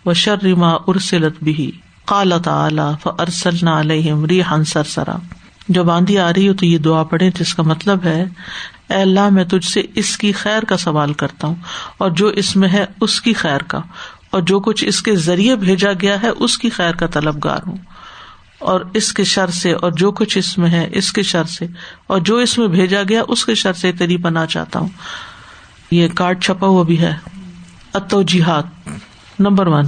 و 0.06 0.14
شرما 0.14 0.70
ارسلت 0.86 1.42
بھی 1.42 1.70
کالا 2.04 2.38
تعلی 2.38 2.88
فرسل 3.02 3.68
علیہم 3.68 4.24
ریحان 4.24 4.64
سرسرا۔ 4.64 5.16
جب 5.68 5.90
آندھی 5.90 6.18
آ 6.18 6.32
رہی 6.32 6.48
ہو 6.48 6.54
تو 6.54 6.66
یہ 6.66 6.78
دعا 6.78 7.02
پڑھے 7.02 7.30
جس 7.40 7.54
کا 7.54 7.62
مطلب 7.62 8.04
ہے، 8.04 8.24
اے 8.88 8.94
اللہ، 8.94 9.28
میں 9.28 9.44
تجھ 9.44 9.68
سے 9.68 9.82
اس 9.94 10.16
کی 10.18 10.32
خیر 10.32 10.62
کا 10.62 10.76
سوال 10.76 11.12
کرتا 11.12 11.46
ہوں، 11.46 11.54
اور 11.98 12.10
جو 12.10 12.26
اس 12.26 12.56
میں 12.56 12.68
ہے 12.68 12.84
اس 13.00 13.20
کی 13.20 13.32
خیر 13.32 13.62
کا، 13.62 13.80
اور 14.30 14.42
جو 14.42 14.60
کچھ 14.60 14.84
اس 14.84 15.02
کے 15.02 15.16
ذریعے 15.16 15.56
بھیجا 15.56 15.92
گیا 15.92 16.22
ہے 16.22 16.28
اس 16.28 16.58
کی 16.58 16.70
خیر 16.70 16.94
کا 16.94 17.06
طلبگار 17.06 17.60
ہوں۔ 17.66 17.76
اور 18.58 18.80
اس 18.94 19.12
کے 19.12 19.24
شر 19.24 19.50
سے، 19.50 19.72
اور 19.72 19.92
جو 19.92 20.10
کچھ 20.10 20.38
اس 20.38 20.58
میں 20.58 20.70
ہے 20.70 20.88
اس 20.92 21.12
کے 21.12 21.22
شر 21.22 21.44
سے، 21.44 21.66
اور 22.06 22.20
جو 22.20 22.36
اس 22.36 22.58
میں 22.58 22.68
بھیجا 22.68 23.02
گیا 23.08 23.22
اس 23.28 23.44
کے 23.44 23.54
شر 23.54 23.72
سے 23.72 23.92
تری 23.92 24.16
بنا 24.16 24.46
چاہتا 24.46 24.78
ہوں۔ 24.78 24.88
یہ 25.90 26.08
کارڈ 26.08 26.42
چھپا 26.42 26.66
ہوا 26.66 26.82
بھی 26.82 27.00
ہے۔ 27.00 27.14
اتوجیحات 27.94 28.64
نمبر 29.40 29.66
ون. 29.66 29.86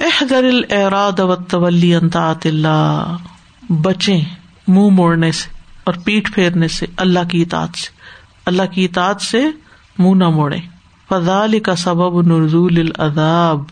احدر 0.00 0.44
الراد 0.70 1.20
تولی 1.48 1.94
انطاط 1.94 2.46
اللہ. 2.46 3.16
بچے 3.68 4.16
منہ 4.68 4.90
موڑنے 4.90 5.32
سے 5.32 5.48
اور 5.84 5.94
پیٹ 6.04 6.32
پھیرنے 6.34 6.68
سے 6.68 6.86
اللہ 6.96 7.28
کی 7.28 7.42
اطاعت 7.42 7.76
سے. 7.76 7.88
اللہ 8.46 8.62
کی 8.72 8.84
اطاعت 8.84 9.20
سے 9.20 9.44
منہ 9.98 10.14
نہ 10.14 10.28
موڑے 10.28 10.58
فضال 11.08 11.58
کا 11.58 11.76
سبب 11.76 12.20
نرزول 12.22 12.78
العذاب. 12.78 13.62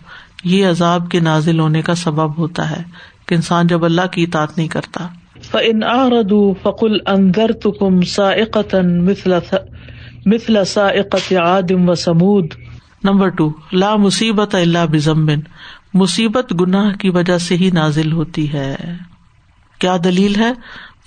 یہ 0.44 0.66
عذاب 0.66 1.10
کے 1.10 1.20
نازل 1.20 1.60
ہونے 1.60 1.82
کا 1.82 1.94
سبب 1.94 2.38
ہوتا 2.38 2.70
ہے 2.70 2.82
کہ 3.26 3.34
انسان 3.34 3.66
جب 3.66 3.84
اللہ 3.84 4.06
کی 4.06 4.22
اطاعت 4.22 4.56
نہیں 4.58 4.68
کرتا. 4.68 5.06
فن 5.50 5.82
آرد 5.82 6.32
فقل 6.62 6.96
اندر 7.06 7.52
تکم 7.52 8.02
سائقتن 8.02 9.04
مثل 9.04 9.32
مثل 10.26 10.64
سائقت 10.64 11.32
عادم 11.32 11.88
و 11.88 11.94
سمود 11.94 12.46
نمبر 13.04 13.28
ٹو، 13.28 13.52
لا 13.72 13.96
مصیبت 13.96 14.54
اللہ 14.54 14.86
بزمبن 14.90 15.40
مصیبت 15.94 16.52
گناہ 16.60 16.92
کی 16.92 17.10
وجہ 17.10 17.38
سے 17.38 17.56
ہی 17.56 17.70
نازل 17.70 18.12
ہوتی 18.12 18.52
ہے۔ 18.52 18.76
کیا 19.78 19.96
دلیل 20.04 20.36
ہے؟ 20.36 20.52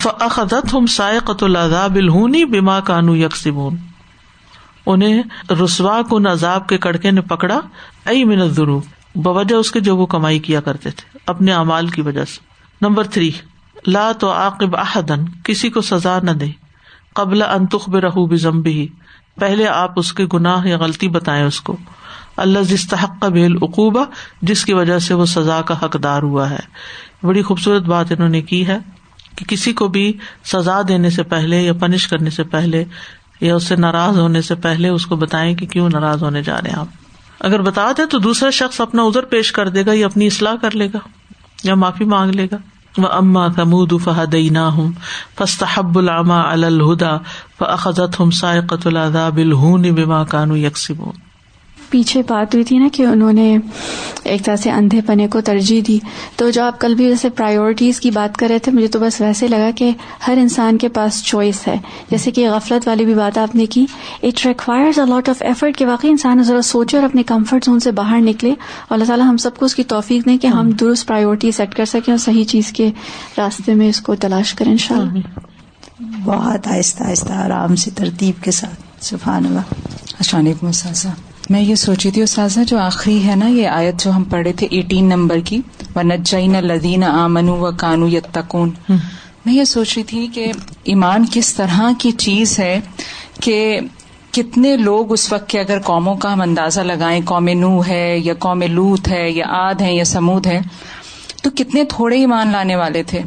فعدت 0.04 0.74
ہم 0.74 0.86
سائقت 0.86 1.44
العذاب 1.44 1.96
الہونی 1.96 2.46
بما 2.46 2.80
کانو 2.80 3.16
یکسبون 3.16 3.78
انہیں 4.86 5.24
رسوا 5.64 6.02
کن 6.10 6.28
عذاب 6.28 6.68
کے 6.68 6.78
کڑکے 6.78 7.12
نے 7.12 7.22
پکڑا 7.22 7.60
ائی 8.06 8.24
منت 8.24 8.52
ضرور 8.52 8.82
بوجہ 9.16 9.56
اس 9.56 9.72
کے 9.72 9.80
جو 9.80 9.98
وہ 9.98 10.06
کمائی 10.06 10.40
کیا 10.40 10.62
کرتے 10.62 10.90
تھے، 10.92 11.18
اپنے 11.26 11.54
امال 11.54 11.88
کی 11.88 12.02
وجہ 12.02 12.26
سے۔ 12.26 12.40
نمبر 12.82 13.08
تھری، 13.08 13.32
لا 13.88 14.12
تو 14.12 14.32
عاقب 14.32 14.76
احدن 14.76 15.26
کسی 15.44 15.70
کو 15.70 15.82
سزا 15.82 16.20
نہ 16.24 16.32
دے، 16.32 16.50
قبل 17.14 17.42
انتخب 17.42 17.96
رہو 17.96 18.26
بزمبی 18.26 18.88
پہلے 19.40 19.68
آپ 19.68 19.92
اس 19.96 20.14
کے 20.14 20.26
گناہ 20.34 20.68
یا 20.68 20.78
غلطی 20.78 21.08
بتائیں 21.08 21.44
اس 21.44 21.62
کو۔ 21.62 21.78
اللہ 22.38 22.60
جستحق 22.60 23.22
کا 23.22 23.28
بھیل 23.28 23.56
اقوبہ 23.62 24.06
جس 24.42 24.66
کی 24.66 24.74
وجہ 24.74 25.00
سے 25.00 25.14
وہ 25.14 25.26
سزا 25.26 25.62
کا 25.62 25.86
حقدار 25.86 26.24
ہوا 26.24 26.50
ہے۔ 26.50 26.60
بڑی 27.24 27.42
خوبصورت 27.42 27.84
بات 27.84 28.12
انہوں 28.12 28.30
نے 28.30 28.42
کی 28.42 28.68
ہے 28.68 28.78
کہ 29.36 29.46
کسی 29.46 29.74
کو 29.74 29.88
بھی 29.88 30.18
سزا 30.46 30.82
دینے 30.88 31.10
سے 31.10 31.24
پہلے 31.24 31.62
یا 31.62 31.74
پنش 31.74 32.08
کرنے 32.08 32.30
سے 32.30 32.44
پہلے 32.44 32.84
یا 33.42 33.56
اس 33.56 33.64
سے 33.64 33.76
ناراض 33.76 34.20
ہونے 34.20 34.42
سے 34.42 34.56
پہلے 34.56 34.90
اس 34.90 35.06
کو 35.06 35.16
بتائیں 35.16 35.56
کہ 35.56 35.66
کیوں 35.66 35.90
ناراض 35.94 36.24
ہونے 36.24 36.44
جا 36.44 36.62
رہے 36.62 36.70
ہیں 36.70 36.80
آپ۔ 36.80 36.88
اگر 37.40 37.62
بتا 37.62 37.92
دیں 37.98 38.06
تو 38.06 38.20
دوسرا 38.20 38.50
شخص 38.50 38.82
اپنا 38.82 39.04
ادھر 39.04 39.24
پیش 39.24 39.52
کر 39.52 39.70
دے 39.70 39.86
گا 39.86 39.94
یا 39.94 40.06
اپنی 40.06 40.28
اصلاح 40.28 40.56
کر 40.56 40.76
لے 40.76 40.88
گا 40.94 40.98
یا 41.64 41.76
معافی 41.76 42.04
مانگ 42.04 42.32
لے 42.32 42.48
گا۔ 42.52 42.58
و 42.98 43.08
اما 43.12 43.48
تمود 43.48 43.94
فہدینا 44.04 44.68
ہوں 44.68 44.92
فستحب 45.38 46.00
العما 46.00 46.42
الہدا 46.52 47.18
فخذت 47.60 48.20
ہم 48.20 48.32
سائقت 48.32 48.88
العذاب 48.88 49.38
الہون 49.38 49.82
بما 49.82 50.24
کانو 50.24 50.58
یکسبون 50.58 51.27
پیچھے 51.90 52.22
بات 52.22 52.54
ہوئی 52.54 52.64
تھی 52.64 52.78
نا 52.78 52.88
کہ 52.94 53.04
انہوں 53.04 53.34
نے 53.34 53.58
ایک 54.24 54.46
طرح 54.46 54.56
سے 54.56 54.72
اندھے 54.72 55.02
پنے 55.02 55.28
کو 55.28 55.42
ترجیح 55.42 55.82
دی۔ 55.88 56.00
تو 56.36 56.50
جو 56.50 56.64
آپ 56.64 56.80
کل 56.80 56.96
بھی 56.96 57.08
جیسے 57.08 57.30
پرائیورٹیز 57.30 58.00
کی 58.00 58.12
بات 58.12 58.38
کر 58.38 58.48
رہے 58.48 58.60
تھے 58.60 58.72
مجھے 58.72 58.88
تو 58.88 59.00
بس 59.00 59.22
ویسے 59.22 59.48
لگا 59.48 59.70
کہ 59.76 59.92
ہر 60.28 60.34
انسان 60.38 60.78
کے 60.78 60.88
پاس 60.88 61.24
چوائس 61.24 61.68
ہے۔ 61.68 61.76
جیسے 62.12 62.32
کہ 62.32 62.50
غفلت 62.50 62.88
والی 62.88 63.06
بھی 63.06 63.14
بات 63.14 63.38
آپ 63.38 63.56
نے 63.56 63.66
کی۔ 63.66 63.86
It 64.24 64.46
requires 64.46 65.00
a 65.00 65.06
lot 65.06 65.30
of 65.30 65.42
effort 65.42 65.78
کہ 65.78 65.86
واقعی 65.86 66.10
انسان 66.10 66.44
ذرا 66.44 66.62
سوچے 66.62 66.98
اور 66.98 67.06
اپنے 67.06 67.24
کمفرٹ 67.24 67.66
زون 67.66 67.80
سے 67.80 67.92
باہر 67.92 68.18
نکلے۔ 68.22 68.50
اور 68.50 68.92
اللہ 68.92 69.06
تعالیٰ 69.06 69.26
ہم 69.26 69.38
سب 69.38 69.58
کو 69.58 69.66
اس 69.66 69.76
کی 69.76 69.84
توفیق 69.84 70.26
دیں 70.26 70.38
کہ 70.38 70.48
ہم 70.48 70.70
درست 70.70 71.08
پرائیورٹی 71.08 71.52
سیٹ 71.52 71.76
کر 71.76 71.86
سکیں 71.86 72.12
اور 72.12 72.18
صحیح 72.18 72.46
چیز 72.46 72.72
کے 72.72 72.92
راستے 73.38 73.74
میں 73.74 73.90
اس 73.90 74.02
کو 74.02 74.16
تلاش 74.16 74.54
کریں 74.54 74.72
ان 74.72 74.78
شاء 74.78 74.96
اللہ 74.96 75.40
بہت 76.24 76.68
آہستہ 76.68 77.04
آہستہ 77.04 77.34
آرام 77.34 77.76
سے 77.76 77.92
ترتیب 77.96 78.44
کے 78.44 78.52
ساتھ۔ 78.52 79.06
سبحان 79.06 79.46
اللہ۔ 79.46 79.60
السلام 80.20 80.46
علیکم 80.46 80.72
میں 81.50 81.62
یہ 81.62 81.76
سوچی 81.76 82.12
تھی 82.12 82.22
استاذہ 82.22 82.60
جو 82.68 82.80
آخری 82.80 83.28
ہے 83.28 83.36
نا 83.36 83.48
یہ 83.48 83.68
آیت 83.68 84.04
جو 84.04 84.12
ہم 84.12 84.24
پڑھے 84.24 84.54
تھے 84.54 84.68
ایٹین 84.72 85.06
نمبر 85.06 85.40
کی 85.40 85.62
و 85.96 86.02
نجین 86.02 86.52
لدین 86.52 87.04
آمن 87.04 87.50
و 87.50 87.72
کانو 87.78 88.08
یتقون 88.08 88.72
میں 89.46 89.54
یہ 89.54 89.64
سوچ 89.64 89.98
رہی 89.98 90.04
تھی 90.04 90.28
کہ 90.28 90.52
ایمان 90.84 91.26
کس 91.32 91.54
طرح 91.54 91.82
کی 92.00 92.12
چیز 92.12 92.60
ہے 92.60 92.80
کہ 93.42 93.80
کتنے 94.32 94.78
لوگ 94.78 95.12
اس 95.12 95.32
وقت 95.34 95.50
کے 95.50 95.60
اگر 95.60 95.80
قوموں 95.80 96.16
کا 96.16 96.34
ہم 96.34 96.42
اندازہ 96.42 96.82
لگائیں 96.82 97.22
قوم 97.26 97.50
نو 97.50 97.82
ہے 97.88 98.18
یا 98.18 98.34
قوم 98.34 98.62
لوت 98.62 99.08
ہے 99.08 99.32
یا 99.32 99.46
آد 99.50 99.82
ہے 99.82 99.94
یا 99.94 100.04
سمود 100.04 100.48
ہے 100.48 100.60
تو 101.44 101.50
کتنے 101.50 101.84
تھوڑے 101.84 102.18
ایمان 102.18 102.52
لانے 102.52 102.76
والے 102.76 103.04
تھے۔ 103.04 103.22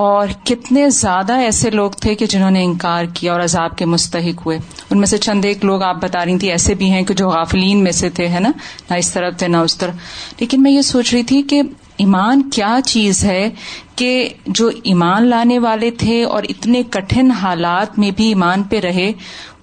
اور 0.00 0.28
کتنے 0.44 0.90
زیادہ 0.90 1.32
ایسے 1.32 1.70
لوگ 1.70 1.90
تھے 1.90 2.14
کہ 2.14 2.26
جنہوں 2.26 2.50
نے 2.50 2.64
انکار 2.64 3.04
کیا 3.14 3.32
اور 3.32 3.40
عذاب 3.40 3.76
کے 3.76 3.84
مستحق 3.84 4.46
ہوئے۔ 4.46 4.58
ان 4.90 4.98
میں 4.98 5.06
سے 5.06 5.18
چند 5.18 5.44
ایک 5.44 5.64
لوگ 5.64 5.82
آپ 5.82 5.96
بتا 6.02 6.24
رہی 6.24 6.38
تھی 6.38 6.50
ایسے 6.50 6.74
بھی 6.74 6.90
ہیں 6.90 7.02
کہ 7.02 7.14
جو 7.14 7.28
غافلین 7.28 7.84
میں 7.84 7.92
سے 7.92 8.08
تھے 8.08 8.28
ہے 8.28 8.40
نا؟ 8.40 8.50
نہ 8.90 8.96
اس 8.96 9.12
طرف 9.12 9.36
تھے 9.36 9.48
نہ 9.48 9.56
اس 9.56 9.78
طرف۔ 9.78 9.94
لیکن 10.40 10.62
میں 10.62 10.72
یہ 10.72 10.80
سوچ 10.80 11.14
رہی 11.14 11.22
تھی 11.22 11.42
کہ 11.42 11.62
ایمان 11.96 12.50
کیا 12.50 12.78
چیز 12.84 13.24
ہے 13.24 13.50
کہ 13.96 14.28
جو 14.46 14.70
ایمان 14.82 15.26
لانے 15.26 15.58
والے 15.58 15.90
تھے 15.90 16.24
اور 16.24 16.42
اتنے 16.48 16.82
کٹھن 16.90 17.30
حالات 17.30 17.98
میں 17.98 18.10
بھی 18.10 18.28
ایمان 18.28 18.62
پہ 18.62 18.80
رہے 18.80 19.12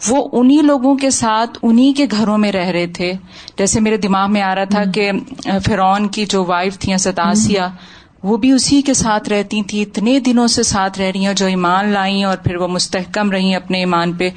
وہ 0.07 0.29
انہیں 0.31 0.61
لوگوں 0.61 0.95
کے 0.95 1.09
ساتھ 1.09 1.57
انہیں 1.63 1.93
کے 1.93 2.05
گھروں 2.11 2.37
میں 2.37 2.51
رہ 2.51 2.65
رہے 2.65 2.87
تھے۔ 2.87 3.13
جیسے 3.57 3.79
میرے 3.79 3.97
دماغ 3.97 4.31
میں 4.31 4.41
آ 4.41 4.55
رہا 4.55 4.63
تھا 4.63 4.83
کہ 4.93 5.11
فرعون 5.65 6.07
کی 6.07 6.25
جو 6.25 6.45
وائف 6.45 6.79
تھیں 6.79 6.97
ستاسیا 6.97 7.67
وہ 8.25 8.37
بھی 8.37 8.51
اسی 8.51 8.81
کے 8.81 8.93
ساتھ 8.93 9.29
رہتی 9.29 9.63
تھی، 9.63 9.81
اتنے 9.81 10.19
دنوں 10.19 10.47
سے 10.47 10.63
ساتھ 10.63 10.99
رہ 10.99 11.11
رہی 11.15 11.25
ہیں، 11.25 11.33
جو 11.33 11.45
ایمان 11.45 11.89
لائیں 11.89 12.23
اور 12.23 12.37
پھر 12.37 12.55
وہ 12.55 12.67
مستحکم 12.67 13.31
رہی 13.31 13.55
اپنے 13.55 13.79
ایمان 13.79 14.13
پہ۔ 14.13 14.29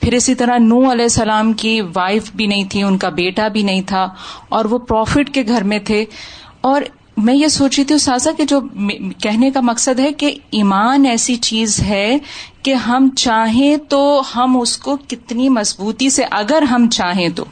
پھر 0.00 0.14
اسی 0.14 0.34
طرح 0.34 0.58
نو 0.58 0.92
علیہ 0.92 1.02
السلام 1.02 1.52
کی 1.52 1.80
وائف 1.80 2.30
بھی 2.32 2.46
نہیں 2.46 2.64
تھی، 2.64 2.82
ان 2.82 2.98
کا 2.98 3.08
بیٹا 3.08 3.48
بھی 3.48 3.62
نہیں 3.62 3.82
تھا 3.86 4.08
اور 4.48 4.64
وہ 4.64 4.78
پروفٹ 4.78 5.34
کے 5.34 5.42
گھر 5.48 5.62
میں 5.62 5.78
تھے۔ 5.78 6.04
اور 6.60 6.82
میں 7.16 7.34
یہ 7.34 7.48
سوچ 7.48 7.78
رہی 7.78 7.84
تھی 7.84 7.98
سازا 7.98 8.30
کہ 8.36 8.44
جو 8.44 8.60
کہنے 9.22 9.50
کا 9.50 9.60
مقصد 9.60 10.00
ہے 10.00 10.12
کہ 10.12 10.38
ایمان 10.50 11.06
ایسی 11.06 11.36
چیز 11.36 11.80
ہے 11.80 12.18
کہ 12.62 12.74
ہم 12.74 13.08
چاہیں 13.16 13.76
تو 13.76 14.22
ہم 14.36 14.60
اس 14.60 14.78
کو 14.78 14.96
کتنی 15.08 15.48
مضبوطی 15.48 16.10
سے، 16.10 16.24
اگر 16.30 16.62
ہم 16.62 16.88
چاہیں 16.88 17.28
تو 17.28 17.44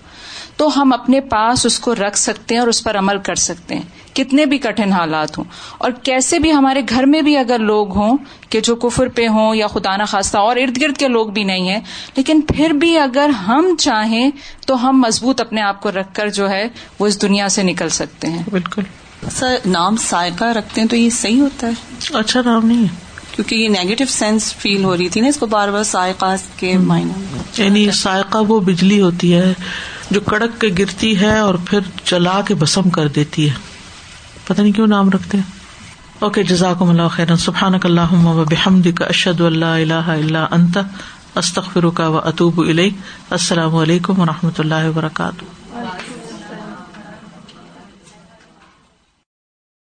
تو 0.57 0.83
ہم 0.83 0.93
اپنے 0.93 1.21
پاس 1.21 1.67
اس 1.67 1.81
کو 1.81 1.95
رکھ 1.95 2.19
سکتے 2.19 2.55
ہیں 2.55 2.61
اور 2.61 2.69
اس 2.69 2.85
پر 2.85 2.99
عمل 2.99 3.19
کر 3.19 3.35
سکتے 3.35 3.75
ہیں۔ 3.75 3.96
کتنے 4.17 4.47
بھی 4.47 4.59
کٹھن 4.59 4.93
حالات 4.93 5.39
ہوں۔ 5.39 5.45
اور 5.79 5.91
کیسے 5.91 6.39
بھی 6.39 6.53
ہمارے 6.53 6.83
گھر 6.89 7.07
میں 7.07 7.23
بھی 7.23 7.37
اگر 7.37 7.59
لوگ 7.59 7.97
ہوں 7.97 8.17
کہ 8.51 8.61
جو 8.61 8.77
کفر 8.77 9.09
پہ 9.09 9.29
ہوں 9.29 9.55
یا 9.55 9.67
خدا 9.67 9.97
نخواستہ 9.97 10.39
اور 10.39 10.57
ارد 10.57 10.83
گرد 10.83 10.97
کے 10.97 11.09
لوگ 11.09 11.27
بھی 11.27 11.45
نہیں 11.45 11.69
ہیں 11.69 11.81
لیکن 12.17 12.41
پھر 12.41 12.71
بھی 12.71 12.99
اگر 12.99 13.29
ہم 13.29 13.75
چاہیں 13.79 14.31
تو 14.67 14.89
ہم 14.89 15.01
مضبوط 15.01 15.41
اپنے 15.41 15.61
آپ 15.61 15.81
کو 15.81 15.91
رکھ 15.91 16.15
کر 16.15 16.29
جو 16.29 16.51
ہے 16.51 16.69
وہ 16.99 17.07
اس 17.07 17.23
دنیا 17.23 17.49
سے 17.49 17.63
نکل 17.63 17.89
سکتے 17.89 18.27
ہیں۔ 18.27 18.43
بالکل۔ 18.51 18.83
سر 19.31 19.57
نام 19.67 19.97
سائقہ 19.97 20.45
رکھتے 20.45 20.81
ہیں 20.81 20.89
تو 20.89 20.97
یہ 20.97 21.11
صحیح 21.11 21.41
ہوتا 21.41 21.67
ہے؟ 21.67 21.73
اچھا 22.15 22.41
نام 22.45 22.67
نہیں 22.67 22.83
ہے۔ 22.83 23.07
کیونکہ 23.33 23.55
یہ 23.55 23.69
نیگیٹو 23.69 24.05
سینس 24.09 24.55
فیل 24.55 24.85
ہو 24.85 24.97
رہی 24.97 25.09
تھی 25.09 25.21
نا 25.21 25.27
اس 25.29 25.37
کو 25.37 25.47
بار 25.47 25.69
بار 25.69 25.83
سائقہ 25.83 26.37
کے 26.57 26.79
معنی۔ 26.79 27.37
یعنی 27.57 27.91
سائقہ 27.91 28.39
وہ 28.39 28.61
بجلی 28.61 29.01
ہوتی 29.01 29.35
ہے 29.35 29.53
جو 30.11 30.21
کڑک 30.21 30.61
کے 30.61 30.69
گرتی 30.79 31.21
ہے 31.21 31.39
اور 31.39 31.55
پھر 31.55 31.79
چلا 32.05 32.41
کے 32.41 32.55
بسم 32.55 32.91
کر 32.91 33.09
دیتی 33.09 33.51
ہے۔ 33.51 33.76
پتہ 34.47 34.63
نہیں 34.63 34.73
کیوں 34.73 34.87
نام 34.87 35.11
رکھتے 35.11 35.39
اوکے 36.19 36.43
جزاک 36.43 36.83
اللہ 36.83 37.09
خیر 37.11 37.37
سبحان 37.37 37.75
اللہ 37.83 38.13
و 38.13 38.45
بحمد 38.45 38.87
کا 38.95 39.05
اشد 39.05 39.41
اللہ 39.41 39.65
اللہ 39.65 40.09
اللہ 40.09 40.47
انت 40.51 40.79
استخر 41.35 41.91
کا 41.91 42.09
و 42.09 42.19
اطوب 42.19 42.63
السلام 43.31 43.77
علیکم 43.77 44.21
و 44.21 44.25
رحمۃ 44.27 44.59
اللہ 44.59 44.89
وبرکاتہ۔ 44.89 45.45